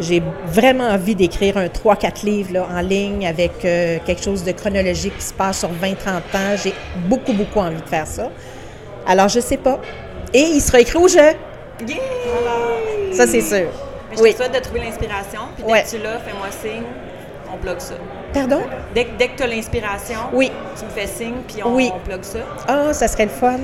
[0.00, 4.52] J'ai vraiment envie d'écrire un 3-4 livres là, en ligne avec euh, quelque chose de
[4.52, 6.56] chronologique qui se passe sur 20-30 ans.
[6.62, 6.74] J'ai
[7.08, 8.30] beaucoup, beaucoup envie de faire ça.
[9.06, 9.78] Alors, je sais pas.
[10.32, 11.18] Et il sera écrit au jeu.
[11.86, 11.98] Yeah!
[13.12, 13.68] Ça, c'est sûr.
[14.10, 14.32] Mais je Oui.
[14.32, 15.40] te souhaite de trouver l'inspiration.
[15.56, 15.82] Puis dès Ouais.
[15.82, 16.82] que tu l'as, fais-moi signe.
[17.52, 17.94] On bloque ça.
[18.32, 18.60] Pardon?
[18.94, 20.50] Dès, que- dès que tu as l'inspiration, Oui.
[20.78, 21.90] tu me fais signe, puis on, Oui.
[21.94, 22.38] on bloque ça.
[22.66, 23.58] Ah, ça serait le fun.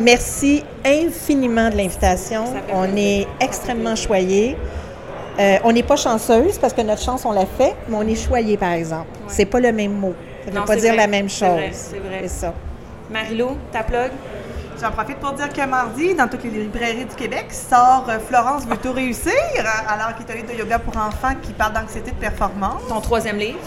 [0.00, 2.44] Merci infiniment de l'invitation.
[2.72, 3.26] On plaisir.
[3.40, 4.56] est extrêmement choyés.
[5.38, 8.16] Euh, on n'est pas chanceuse parce que notre chance, on l'a fait, mais on est
[8.16, 9.06] choyés, par exemple.
[9.28, 10.14] C'est pas le même mot.
[10.44, 11.02] Ça ne veut Non, pas dire vrai.
[11.02, 11.60] la même chose.
[11.72, 12.20] c'est vrai.
[12.22, 12.52] C'est ça.
[13.10, 14.10] Marilou, ta plug?
[14.80, 18.64] J'en profite pour dire que mardi, dans toutes les librairies du Québec, sort euh, Florence
[18.66, 19.32] veut tout réussir,
[19.86, 22.80] alors qu'il est un livre de yoga pour enfants qui parle d'anxiété de performance.
[22.88, 23.58] Ton troisième livre?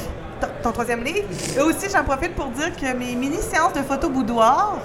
[0.41, 1.27] Ton, ton troisième livre?
[1.55, 4.77] Et aussi, j'en profite pour dire que mes mini-séances de photo boudoir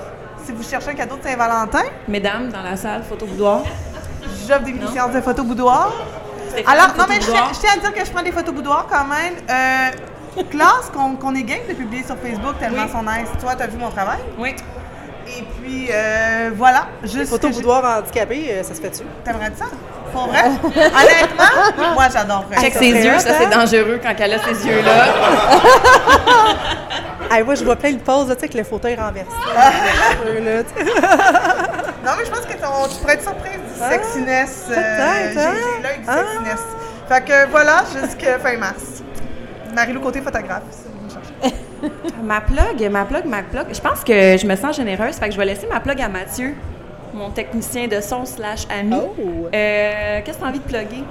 [0.45, 1.85] si vous cherchez un cadeau de Saint-Valentin.
[2.07, 3.63] Mesdames, dans la salle, photo boudoir.
[4.47, 5.93] J'offre des mini-séances de photos boudoir.
[6.67, 9.05] Alors, non, photo mais je, tiens à dire que je prends des photos boudoir quand
[9.07, 9.35] même.
[9.49, 12.93] Euh, classe qu'on qu'on est game de publier sur Facebook tellement Oui.
[12.93, 13.29] sont nice.
[13.41, 14.19] Toi, t'as vu mon travail?
[14.39, 14.55] Oui.
[15.37, 16.87] Et puis, euh, voilà.
[17.05, 19.03] Juste Photo que j'ai- boudoir handicapé, euh, ça se fait-tu?
[19.25, 19.67] T'aimerais ça?
[20.13, 20.45] Pour vrai?
[20.45, 22.57] Honnêtement, moi, j'adorerais.
[22.61, 22.79] Check ça.
[22.79, 23.51] ses yeux, ça c'est hein?
[23.61, 25.05] dangereux quand elle a ces yeux-là.
[27.31, 29.29] Ah, moi, je vois plein de poses, tu sais, avec le fauteuil renversé.
[29.31, 30.85] Sais.
[32.05, 34.65] Non, mais je pense que ton- tu pourrais être surprise du sexiness.
[34.71, 35.53] euh, j'ai hein?
[35.77, 36.17] j'ai l'œil du Ah.
[36.17, 36.61] sexiness.
[37.07, 39.03] Fait que voilà, jusqu'à fin mars.
[39.75, 40.63] Marie-Lou Côté, photographe.
[42.25, 43.67] ma plug, ma plug, ma plug.
[43.73, 46.09] Je pense que je me sens généreuse, fait que je vais laisser ma plug à
[46.09, 46.55] Mathieu,
[47.15, 48.95] mon technicien de son slash ami.
[48.97, 49.49] Oh.
[49.55, 51.05] Euh, Qu'est-ce que tu as envie de plugger?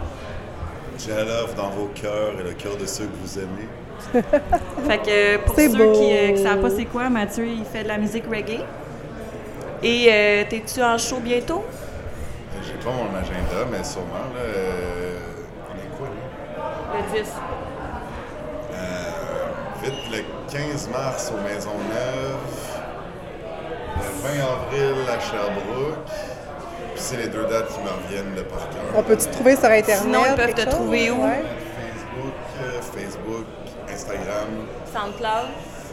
[1.00, 3.68] J'ai l'œuvre dans vos cœurs et le cœur de ceux que vous aimez.
[4.88, 5.92] Fait que pour C'est ceux beau.
[5.94, 8.60] qui ne savent pas c'est quoi, Mathieu, il fait de la musique reggae.
[9.84, 11.64] Et euh, t'es-tu en show bientôt?
[11.64, 14.42] Euh, J'ai pas mon agenda, mais sûrement, là.
[14.44, 15.18] euh,
[15.72, 16.98] on est quoi, là?
[17.16, 17.30] Le 10.
[19.88, 22.38] Vite, le 15 mars aux Maisonneuve,
[23.96, 25.98] le 20 avril à Sherbrooke.
[26.94, 28.82] Puis c'est les deux dates qui me reviennent de par cœur.
[28.96, 30.00] On peut-tu te trouver sur Internet?
[30.04, 30.74] Sinon, ils peuvent te chose?
[30.74, 31.24] trouver où?
[31.24, 31.44] Ouais.
[31.80, 33.46] Facebook, euh, Facebook,
[33.94, 34.50] Instagram,
[34.94, 35.50] SoundCloud.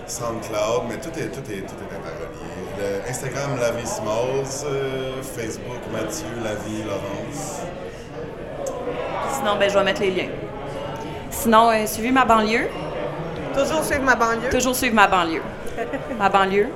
[0.07, 3.03] SoundCloud, mais tout est, tout est, tout est interrelié.
[3.05, 7.61] Le Instagram, La Vie Smalls, euh, Facebook, Mathieu, La Vie, Laurence.
[9.38, 10.28] Sinon, ben, je vais mettre les liens.
[11.30, 12.68] Sinon, euh, suivez ma banlieue.
[13.57, 14.50] Toujours suivre ma banlieue.
[14.50, 15.42] Toujours suivre ma banlieue.
[16.18, 16.68] ma banlieue.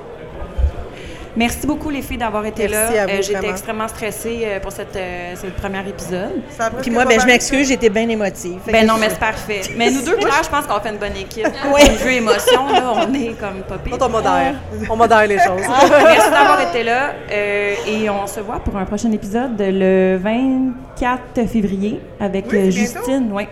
[1.37, 3.03] Merci beaucoup, les filles, d'avoir été Merci là.
[3.03, 6.41] à vous, J'étais extrêmement stressée euh, pour cette, euh, ce premier épisode.
[6.49, 8.59] Ça a presque Puis moi, ben, je m'excuse, j'étais bien émotive.
[8.65, 9.61] Ben non, je- mais c'est parfait.
[9.77, 11.47] Mais nous deux, Claire, je pense qu'on fait une bonne équipe.
[11.73, 11.81] Oui.
[12.03, 13.95] Au émotion, là, on est comme pas pire.
[14.01, 14.55] On modère.
[14.89, 15.61] On modère les choses.
[15.61, 17.11] Merci d'avoir été là.
[17.31, 22.61] euh, et on se voit pour un prochain épisode le 24 février avec Oui, euh,
[22.65, 22.93] c'est bientôt.
[22.97, 23.29] Justine.
[23.31, 23.47] Oui.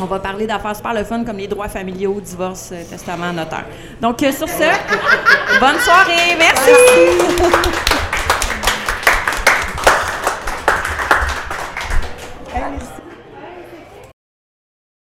[0.00, 3.66] On va parler d'affaires super le fun comme les droits familiaux, divorce, euh, testament, notaire.
[4.00, 6.36] Donc, euh, sur ce, bonne soirée.
[6.38, 7.87] Merci.